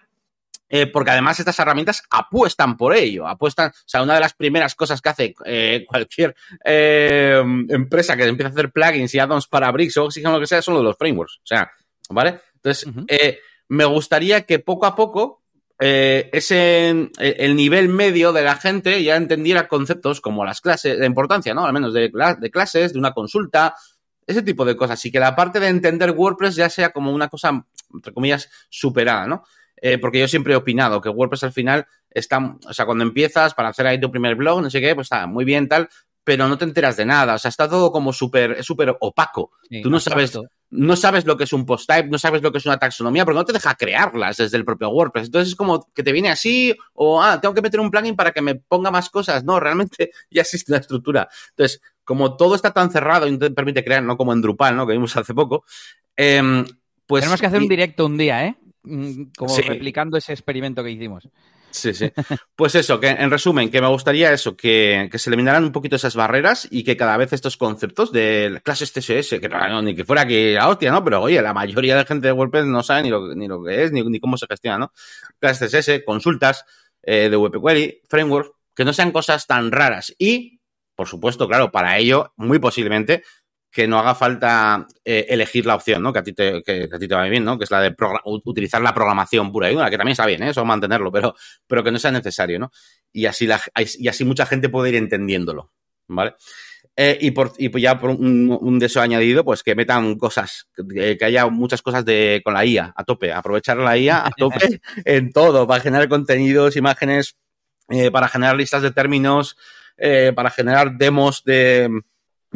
[0.70, 4.76] Eh, porque además estas herramientas apuestan por ello, apuestan, o sea, una de las primeras
[4.76, 9.72] cosas que hace eh, cualquier eh, empresa que empieza a hacer plugins y add-ons para
[9.72, 11.72] Bricks o Oxygen o lo que sea son los, los frameworks, o sea,
[12.12, 12.40] ¿vale?
[12.54, 13.38] Entonces, uh -huh
[13.70, 15.44] me gustaría que poco a poco
[15.80, 21.06] eh, ese el nivel medio de la gente ya entendiera conceptos como las clases, de
[21.06, 21.66] importancia, ¿no?
[21.66, 23.76] Al menos de, de, clases, de una consulta,
[24.26, 25.04] ese tipo de cosas.
[25.06, 29.28] Y que la parte de entender WordPress ya sea como una cosa, entre comillas, superada,
[29.28, 29.44] ¿no?
[29.82, 33.54] eh, porque yo siempre he opinado que WordPress al final está, o sea, cuando empiezas
[33.54, 35.90] para hacer ahí tu primer blog, no sé qué, pues está muy bien tal,
[36.24, 39.52] pero no te enteras de nada, o sea, está todo como súper, súper opaco.
[39.84, 40.38] Tú no sabes,
[40.70, 43.24] no sabes lo que es un post type, no sabes lo que es una taxonomía,
[43.24, 45.28] porque no te deja crearlas desde el propio WordPress.
[45.28, 48.32] Entonces es como que te viene así, o ah, tengo que meter un plugin para
[48.32, 49.44] que me ponga más cosas.
[49.44, 51.28] No, realmente ya existe una estructura.
[51.50, 54.76] Entonces, como todo está tan cerrado y no te permite crear, no como en Drupal,
[54.76, 54.86] ¿no?
[54.86, 55.66] Que vimos hace poco,
[56.16, 56.66] eh,
[57.06, 57.22] pues.
[57.22, 58.56] Tenemos que hacer un directo un día, ¿eh?
[58.84, 61.28] Mm, como replicando ese experimento que hicimos.
[61.72, 62.12] Sí, sí.
[62.56, 66.16] Pues eso, que en resumen, que me gustaría eso, que, se eliminaran un poquito esas
[66.16, 70.24] barreras y que cada vez estos conceptos de clases TSS, que no, ni que fuera
[70.24, 71.04] aquí la hostia, ¿no?
[71.04, 73.84] Pero oye, la mayoría de gente de WordPress no sabe ni lo, ni lo que
[73.84, 74.94] es, ni, cómo se gestiona, ¿no?
[75.40, 76.66] Clases TSS, consultas
[77.04, 80.16] eh, de WP Query, framework, que no sean cosas tan raras.
[80.18, 80.60] Y,
[80.96, 83.24] por supuesto, claro, para ello, muy posiblemente,
[83.78, 86.12] que no haga falta eh, elegir la opción, ¿no?
[86.12, 87.60] Que a ti te, que, a ti te va bien, ¿no?
[87.60, 90.50] Que es la de utilizar la programación pura y una, que también está bien, ¿eh?
[90.50, 91.36] Eso mantenerlo, pero,
[91.68, 92.72] pero que no sea necesario, ¿no?
[93.14, 93.62] Y así, la,
[94.00, 95.72] y así mucha gente puede ir entendiéndolo,
[96.08, 96.34] ¿vale?
[96.96, 101.16] Eh, y, por, y ya por un, un deseo añadido, pues que metan cosas, que,
[101.24, 105.32] haya muchas cosas de, con la IA a tope, aprovechar la IA a tope en
[105.32, 107.38] todo, para generar contenidos, imágenes,
[107.90, 109.56] eh, para generar listas de términos,
[110.36, 111.90] para generar demos de,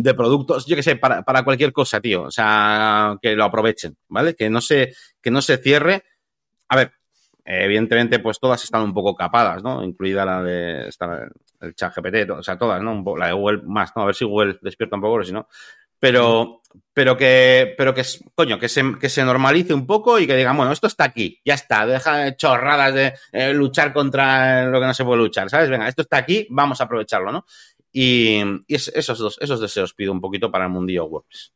[0.02, 2.24] de productos, yo que sé, para, para, cualquier cosa, tío.
[2.24, 4.36] O sea, que lo aprovechen, ¿vale?
[4.36, 6.04] Que no se, que no se cierre.
[6.70, 6.93] A ver,
[7.45, 9.84] evidentemente, pues todas están un poco capadas, ¿no?
[9.84, 10.89] Incluida la de
[11.62, 13.04] el chat GPT, o sea, todas, ¿no?
[13.18, 14.04] La de Google más, ¿no?
[14.04, 15.47] A ver si Google despierta un poco, si no.
[15.99, 16.62] Pero,
[16.93, 20.58] pero que, pero que, coño, que se, que se normalice un poco y que digan,
[20.58, 24.88] bueno, esto está aquí, ya está, deja de chorradas de eh, luchar contra lo que
[24.88, 25.70] no se puede luchar, ¿sabes?
[25.70, 27.45] Venga, esto está aquí, vamos a aprovecharlo, ¿no?
[27.92, 31.54] Y, esos dos, esos deseos pido un poquito para el mundillo WordPress.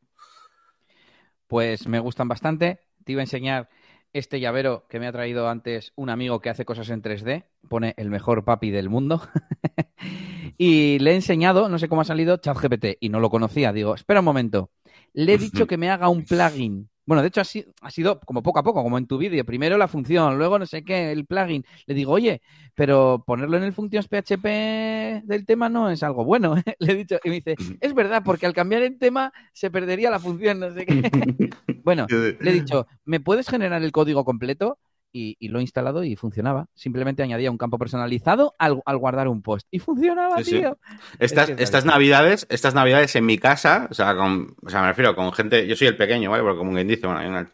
[1.48, 2.80] Pues me gustan bastante.
[3.04, 3.70] Te iba a enseñar
[4.14, 7.46] este llavero que me ha traído antes un amigo que hace cosas en 3D.
[7.70, 9.22] Pone el mejor papi del mundo.
[10.58, 12.98] y le he enseñado, no sé cómo ha salido, ChatGPT.
[13.00, 13.72] Y no lo conocía.
[13.72, 14.72] Digo, espera un momento.
[15.14, 18.60] Le he dicho que me haga un plugin bueno, de hecho ha sido, como poco
[18.60, 19.46] a poco, como en tu vídeo.
[19.46, 21.66] Primero la función, luego no sé qué, el plugin.
[21.86, 22.42] Le digo, oye,
[22.74, 26.56] pero ponerlo en el functions PHP del tema no es algo bueno.
[26.80, 30.10] Le he dicho, y me dice, es verdad, porque al cambiar el tema se perdería
[30.10, 31.50] la función, no sé qué.
[31.84, 34.80] bueno, le he dicho, ¿me puedes generar el código completo?
[35.16, 36.68] Y, lo he instalado y funcionaba.
[36.74, 39.68] Simplemente añadía un campo personalizado al, guardar un post.
[39.72, 40.78] Y funcionaba, tío.
[41.20, 45.16] Estas, estas navidades, estas navidades en mi casa, o sea, con, o sea, me refiero
[45.16, 46.44] con gente, yo soy el pequeño, ¿vale?
[46.44, 47.50] Porque como quien dice, bueno, hay una,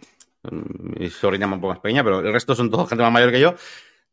[0.50, 3.40] mi sobrina un poco más pequeña, pero el resto son todos gente más mayor que
[3.40, 3.54] yo.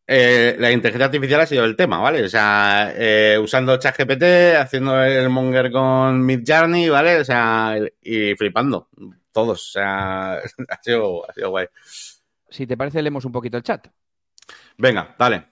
[0.07, 2.25] Eh, la inteligencia artificial ha sido el tema, ¿vale?
[2.25, 7.21] O sea, eh, usando ChatGPT, haciendo el monger con Midjourney, ¿vale?
[7.21, 8.89] O sea, y flipando.
[9.33, 10.35] Todos, o sea,
[10.69, 11.67] ha sido, ha sido guay
[12.49, 13.89] si te parece, leemos un poquito el chat.
[14.77, 15.47] Venga, dale.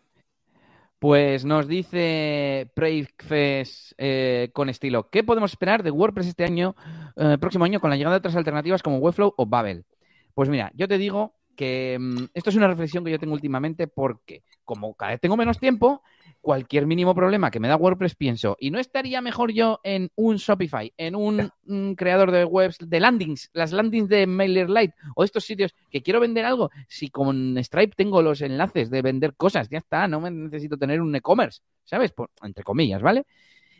[0.98, 6.74] Pues nos dice Preifes eh, con estilo, ¿qué podemos esperar de WordPress este año,
[7.16, 9.84] eh, próximo año, con la llegada de otras alternativas como Webflow o Babel?
[10.32, 13.88] Pues mira, yo te digo que mm, esto es una reflexión que yo tengo últimamente
[13.88, 16.02] porque como cada vez tengo menos tiempo,
[16.46, 20.36] cualquier mínimo problema que me da WordPress pienso, ¿y no estaría mejor yo en un
[20.36, 21.50] Shopify, en un,
[21.96, 26.44] creador de webs, de landings, las landings de MailerLite o estos sitios que quiero vender
[26.44, 26.70] algo?
[26.86, 31.00] Si con Stripe tengo los enlaces de vender cosas, ya está, no me necesito tener
[31.00, 32.14] un e-commerce, ¿sabes?
[32.44, 33.26] entre comillas, ¿vale?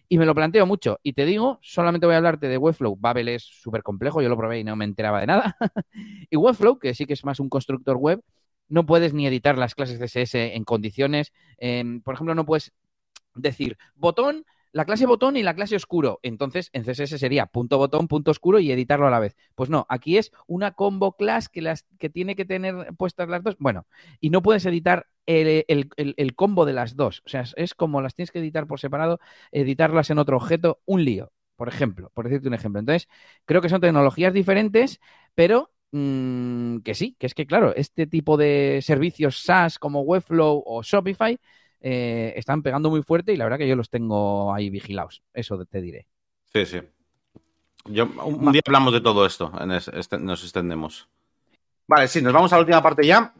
[0.08, 0.98] Y me lo planteo mucho.
[1.04, 2.96] Y te digo, solamente voy a hablarte de Webflow.
[2.96, 5.56] Babel es súper complejo, yo lo probé y no me enteraba de nada.
[6.30, 8.20] y Webflow, que sí que es más un constructor web,
[8.68, 11.32] no puedes ni editar las clases CSS en condiciones.
[11.58, 12.72] Em, por ejemplo, no puedes
[13.34, 16.20] decir botón, la clase botón y la clase oscuro.
[16.22, 19.34] Entonces, en CSS sería punto botón, punto oscuro y editarlo a la vez.
[19.54, 23.42] Pues no, aquí es una combo class que, las, que tiene que tener puestas las
[23.42, 23.56] dos.
[23.58, 23.86] Bueno,
[24.20, 27.22] y no puedes editar el, combo de las dos.
[27.24, 29.18] O sea, es como las tienes que editar por separado,
[29.50, 32.80] editarlas en otro objeto, un lío, por ejemplo, por decirte un ejemplo.
[32.80, 33.08] Entonces,
[33.46, 35.00] creo que son tecnologías diferentes,
[35.34, 40.62] pero Mm, que sí, que es que, claro, este tipo de servicios SaaS como Webflow
[40.66, 41.38] o Shopify
[41.80, 45.22] eh, están pegando muy fuerte y la verdad que yo los tengo ahí vigilados.
[45.32, 46.06] Eso te diré.
[46.52, 46.80] Sí, sí.
[47.86, 49.52] Yo, un, día hablamos de todo esto,
[49.92, 51.08] este, nos extendemos.
[51.86, 53.32] Vale, sí, nos vamos a la última parte ya,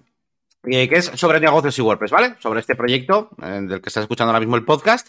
[0.64, 2.36] eh, que es sobre negocios y WordPress, ¿vale?
[2.38, 5.09] Sobre este proyecto eh, del que estás escuchando ahora mismo el podcast.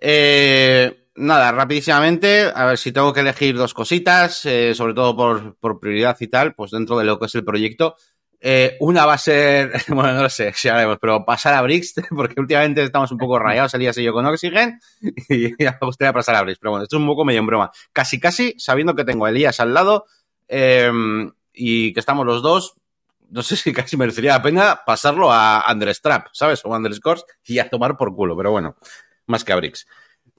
[0.00, 5.16] Eh, nada, rapidísimamente, a ver si tengo que elegir dos cositas, eh, sobre todo
[5.60, 7.96] por, prioridad y tal, pues dentro de lo que es el proyecto.
[8.44, 11.94] Eh, una va a ser, bueno, no lo sé, si haremos, pero pasar a Brix,
[12.10, 14.80] porque últimamente estamos un poco rayados, Elías y yo con Oxygen,
[15.28, 17.46] y ya me gustaría pasar a Brix, pero bueno, esto es un poco medio en
[17.46, 17.70] broma.
[17.92, 20.06] Casi, casi, sabiendo que tengo a Elías al lado,
[20.48, 20.90] eh,
[21.52, 22.74] y que estamos los dos,
[23.30, 26.64] no sé si casi merecería la pena pasarlo a Understrap, ¿sabes?
[26.64, 28.76] O Underscores y a tomar por culo, pero bueno,
[29.26, 29.86] más que a Bricks.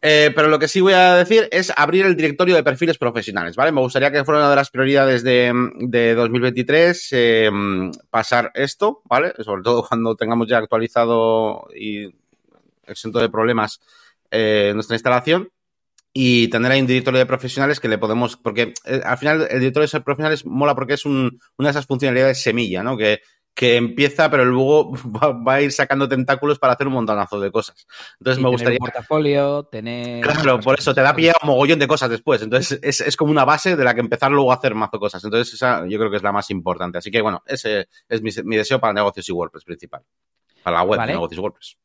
[0.06, 3.56] Eh, pero lo que sí voy a decir es abrir el directorio de perfiles profesionales,
[3.56, 3.72] ¿vale?
[3.72, 7.50] Me gustaría que fuera una de las prioridades de, de 2023 eh,
[8.10, 9.32] pasar esto, ¿vale?
[9.40, 12.14] Sobre todo cuando tengamos ya actualizado y
[12.86, 13.80] exento de problemas
[14.30, 15.50] eh, nuestra instalación
[16.12, 19.60] y tener ahí un directorio de profesionales que le podemos, porque eh, al final el
[19.62, 22.98] directorio de profesionales mola porque es un, una de esas funcionalidades semilla, ¿no?
[22.98, 23.22] Que,
[23.54, 24.94] que empieza, pero luego
[25.48, 27.88] va, a ir sacando tentáculos para hacer un montonazo de cosas.
[28.20, 28.78] Entonces me gustaría.
[28.82, 30.22] Un portafolio, tener.
[30.22, 32.42] Claro, por eso te da pie a un mogollón de cosas después.
[32.42, 35.24] Entonces es, es, como una base de la que empezar luego a hacer mazo cosas.
[35.24, 36.98] Entonces esa yo creo que es la más importante.
[36.98, 40.02] Así que bueno, ese es mi, mi deseo para negocios y WordPress principal.
[40.64, 41.78] Para la web de negocios y WordPress.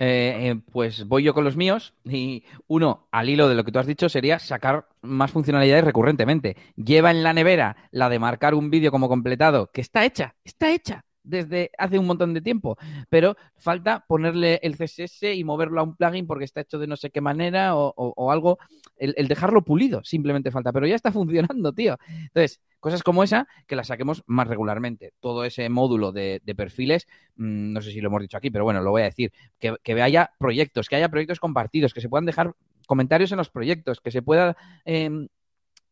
[0.00, 3.72] Eh, eh, pues voy yo con los míos y uno, al hilo de lo que
[3.72, 6.56] tú has dicho, sería sacar más funcionalidades recurrentemente.
[6.76, 10.70] Lleva en la nevera la de marcar un vídeo como completado, que está hecha, está
[10.70, 12.76] hecha desde hace un montón de tiempo,
[13.08, 16.96] pero falta ponerle el CSS y moverlo a un plugin porque está hecho de no
[16.96, 18.58] sé qué manera o, algo,
[18.96, 21.96] el, dejarlo pulido simplemente falta, pero ya está funcionando, tío.
[22.08, 25.12] Entonces, Cosas como esa que las saquemos más regularmente.
[25.18, 28.80] Todo ese módulo de, perfiles, mm, no sé si lo hemos dicho aquí, pero bueno,
[28.82, 32.24] lo voy a decir, que, que, haya proyectos, que haya proyectos compartidos, que se puedan
[32.24, 32.54] dejar
[32.86, 35.28] comentarios en los proyectos, que se pueda em,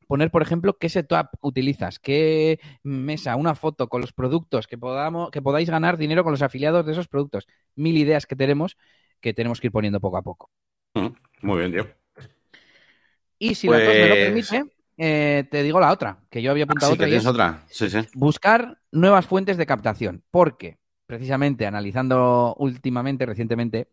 [0.07, 5.31] poner, por ejemplo, qué setup utilizas, qué mesa, una foto con los productos, que, podamos,
[5.31, 7.47] que podáis ganar dinero con los afiliados de esos productos.
[7.75, 8.77] Mil ideas que tenemos
[9.21, 10.51] que tenemos que ir poniendo poco a poco.
[10.95, 11.09] Mm,
[11.43, 11.87] muy bien, tío.
[13.39, 16.51] Y si la tos me lo pues permite, eh, te digo la otra, que yo
[16.51, 17.07] había apuntado otra.
[17.07, 17.65] Que otra.
[17.69, 17.99] Sí, sí.
[18.15, 20.23] Buscar nuevas fuentes de captación.
[20.31, 23.89] Porque, precisamente, analizando últimamente, recientemente,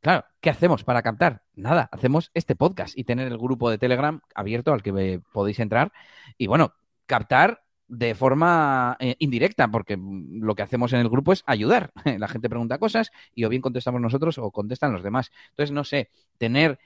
[0.00, 1.42] claro, ¿qué hacemos para captar?
[1.54, 5.92] Nada, hacemos este podcast y tener el grupo de Telegram abierto al que podéis entrar.
[6.38, 6.74] Y bueno,
[7.06, 11.92] captar de forma eh, indirecta, porque lo que hacemos en el grupo es ayudar.
[12.18, 15.30] La gente pregunta cosas y o bien contestamos nosotros o contestan los demás.
[15.50, 16.78] Entonces, no sé, tener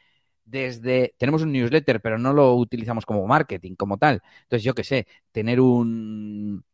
[0.45, 4.23] desde, tenemos un newsletter, pero no lo utilizamos como marketing, como tal.
[4.43, 6.65] Entonces, yo qué sé, tener un,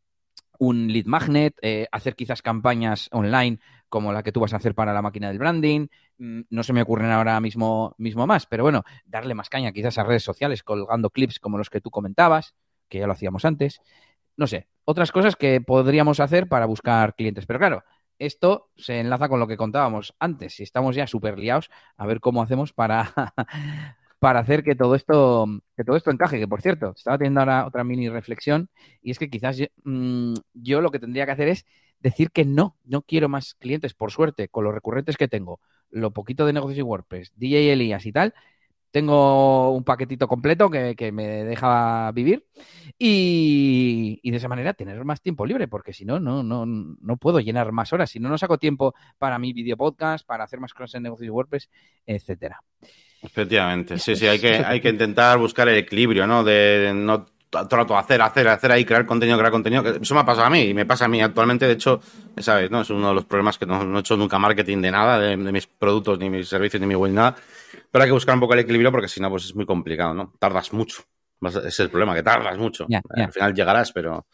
[0.61, 3.59] un lead magnet, eh, hacer quizás campañas online
[3.89, 5.89] como la que tú vas a hacer para la máquina del branding.
[6.19, 9.97] Mm, no se me ocurren ahora mismo, mismo más, pero bueno, darle más caña quizás
[9.97, 12.55] a redes sociales colgando clips como los que tú comentabas,
[12.91, 13.81] que ya lo hacíamos antes.
[14.37, 17.47] No sé, otras cosas que podríamos hacer para buscar clientes.
[17.47, 17.83] Pero claro,
[18.19, 20.57] esto se enlaza con lo que contábamos antes.
[20.57, 23.15] Si estamos ya súper liados, a ver cómo hacemos para,
[24.21, 25.47] para hacer que todo esto
[25.77, 26.39] que todo esto encaje.
[26.39, 28.71] Que por cierto, estaba teniendo ahora otra mini reflexión
[29.03, 31.67] y es que quizás yo, mm, yo, lo que tendría que hacer es
[32.01, 35.61] decir que no, no quiero más clientes, por suerte, con los recurrentes que tengo,
[35.91, 38.35] lo poquito de negocios y WordPress, DJ Elías y tal,
[38.91, 42.47] tengo un paquetito completo que, me deja vivir
[42.99, 47.41] y, de esa manera tener más tiempo libre, porque si no, no, no, no puedo
[47.41, 48.11] llenar más horas.
[48.11, 51.29] Si no, no saco tiempo para mi video podcast, para hacer más cosas en negocios
[51.29, 51.71] y WordPress,
[52.07, 52.63] etcétera.
[53.23, 56.43] Efectivamente, sí, sí, hay que, hay que intentar buscar el equilibrio, ¿no?
[56.43, 59.83] De no trato hacer, hacer, hacer ahí, crear contenido, crear contenido.
[60.01, 61.67] Eso me ha pasado a mí y me pasa a mí actualmente.
[61.67, 62.01] De hecho,
[62.39, 62.71] ¿sabes?
[62.71, 62.81] ¿no?
[62.83, 65.67] Es uno de los problemas que no, he hecho nunca marketing de nada, de, mis
[65.67, 67.35] productos, ni mis servicios, ni mi web, nada.
[67.91, 70.15] Pero hay que buscar un poco el equilibrio porque si no, pues es muy complicado,
[70.15, 70.33] ¿no?
[70.39, 71.03] Tardas mucho.
[71.43, 72.87] Ese es el problema, que tardas mucho.
[73.15, 74.27] Al final llegarás, pero...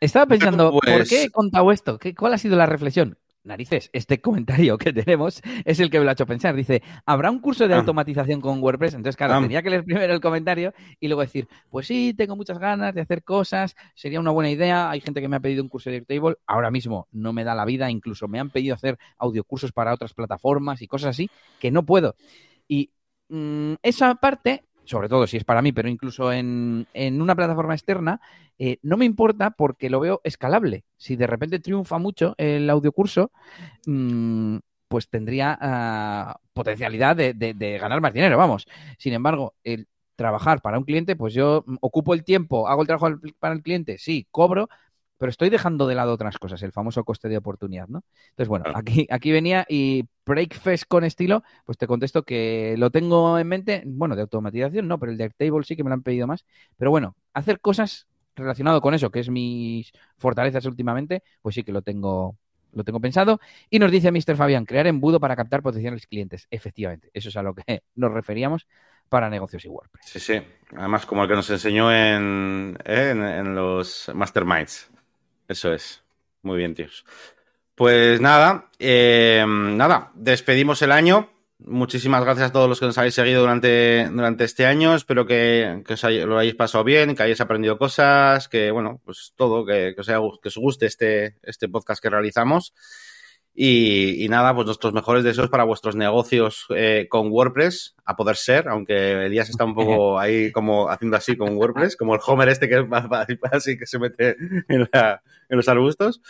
[0.00, 1.98] Estaba pensando, ¿por qué he pues contado esto?
[1.98, 3.16] ¿Qué, ¿Cuál ha sido la reflexión?
[3.44, 6.54] Narices, este comentario que tenemos es el que me lo ha hecho pensar.
[6.54, 7.78] Dice, ¿habrá un curso de ah.
[7.78, 8.94] automatización con WordPress?
[8.94, 9.40] Entonces, claro, ah.
[9.40, 13.02] tenía que leer primero el comentario y luego decir, pues sí, tengo muchas ganas de
[13.02, 14.90] hacer cosas, sería una buena idea.
[14.90, 17.54] Hay gente que me ha pedido un curso de Airtable, ahora mismo no me da
[17.54, 21.30] la vida, incluso me han pedido hacer audiocursos para otras plataformas y cosas así,
[21.60, 22.16] que no puedo.
[22.66, 22.90] Y
[23.28, 28.20] mm, esa parte sobre todo si es para mí, pero incluso en, una plataforma externa,
[28.58, 30.84] eh, no me importa porque lo veo escalable.
[30.96, 33.30] Si de repente triunfa mucho el audiocurso,
[33.86, 34.58] mmm,
[34.88, 38.66] pues tendría uh, potencialidad de, de, ganar más dinero, vamos.
[38.98, 43.18] Sin embargo, el trabajar para un cliente, pues yo ocupo el tiempo, hago el trabajo
[43.40, 44.68] para el cliente, sí, cobro,
[45.18, 48.02] pero estoy dejando de lado otras cosas, el famoso coste de oportunidad, ¿no?
[48.30, 53.38] Entonces, bueno, aquí, aquí venía y Breakfast con estilo, pues te contesto que lo tengo
[53.38, 56.02] en mente, bueno, de automatización no, pero el de Airtable sí que me lo han
[56.02, 56.44] pedido más,
[56.76, 58.06] pero bueno, hacer cosas
[58.36, 62.36] relacionado con eso, que es mis fortalezas últimamente, pues sí que lo tengo
[62.72, 63.40] lo tengo pensado.
[63.70, 64.36] Y nos dice Mr.
[64.36, 66.48] Fabián, crear embudo para captar potenciales clientes.
[66.50, 67.62] Efectivamente, eso es a lo que
[67.94, 68.66] nos referíamos
[69.08, 70.06] para negocios y WordPress.
[70.06, 70.42] Sí, sí.
[70.76, 74.90] Además, como el que nos enseñó en, en los Masterminds.
[75.48, 76.02] Eso es.
[76.42, 77.04] Muy bien, tíos.
[77.74, 81.30] Pues nada, eh, nada, despedimos el año.
[81.58, 84.94] muchísimas gracias a todos los que nos habéis seguido durante, durante este año.
[84.94, 89.64] Espero que, os lo hayáis pasado bien, que hayáis aprendido cosas, que, bueno, pues todo,
[89.64, 92.74] que, que, os, haya, que os guste este, este podcast que realizamos.
[93.56, 98.34] Y, y, nada, pues nuestros mejores deseos para vuestros negocios eh, con WordPress, a poder
[98.34, 102.48] ser, aunque Elías está un poco ahí como haciendo así con WordPress, como el Homer
[102.48, 102.84] este que
[103.52, 104.36] así que se mete
[104.68, 106.20] en, la, en los arbustos.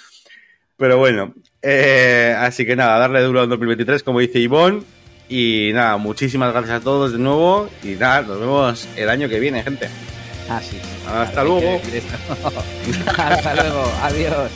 [0.77, 4.83] Pero bueno, eh, así que nada, darle duro al 2023, como dice Ivonne.
[5.29, 7.71] Y nada, muchísimas gracias a todos de nuevo.
[7.83, 9.89] Y nada, nos vemos el año que viene, gente.
[10.49, 10.79] Ah, sí.
[11.09, 11.81] Hasta luego.
[13.17, 13.85] Hasta luego.
[14.03, 14.51] Adiós.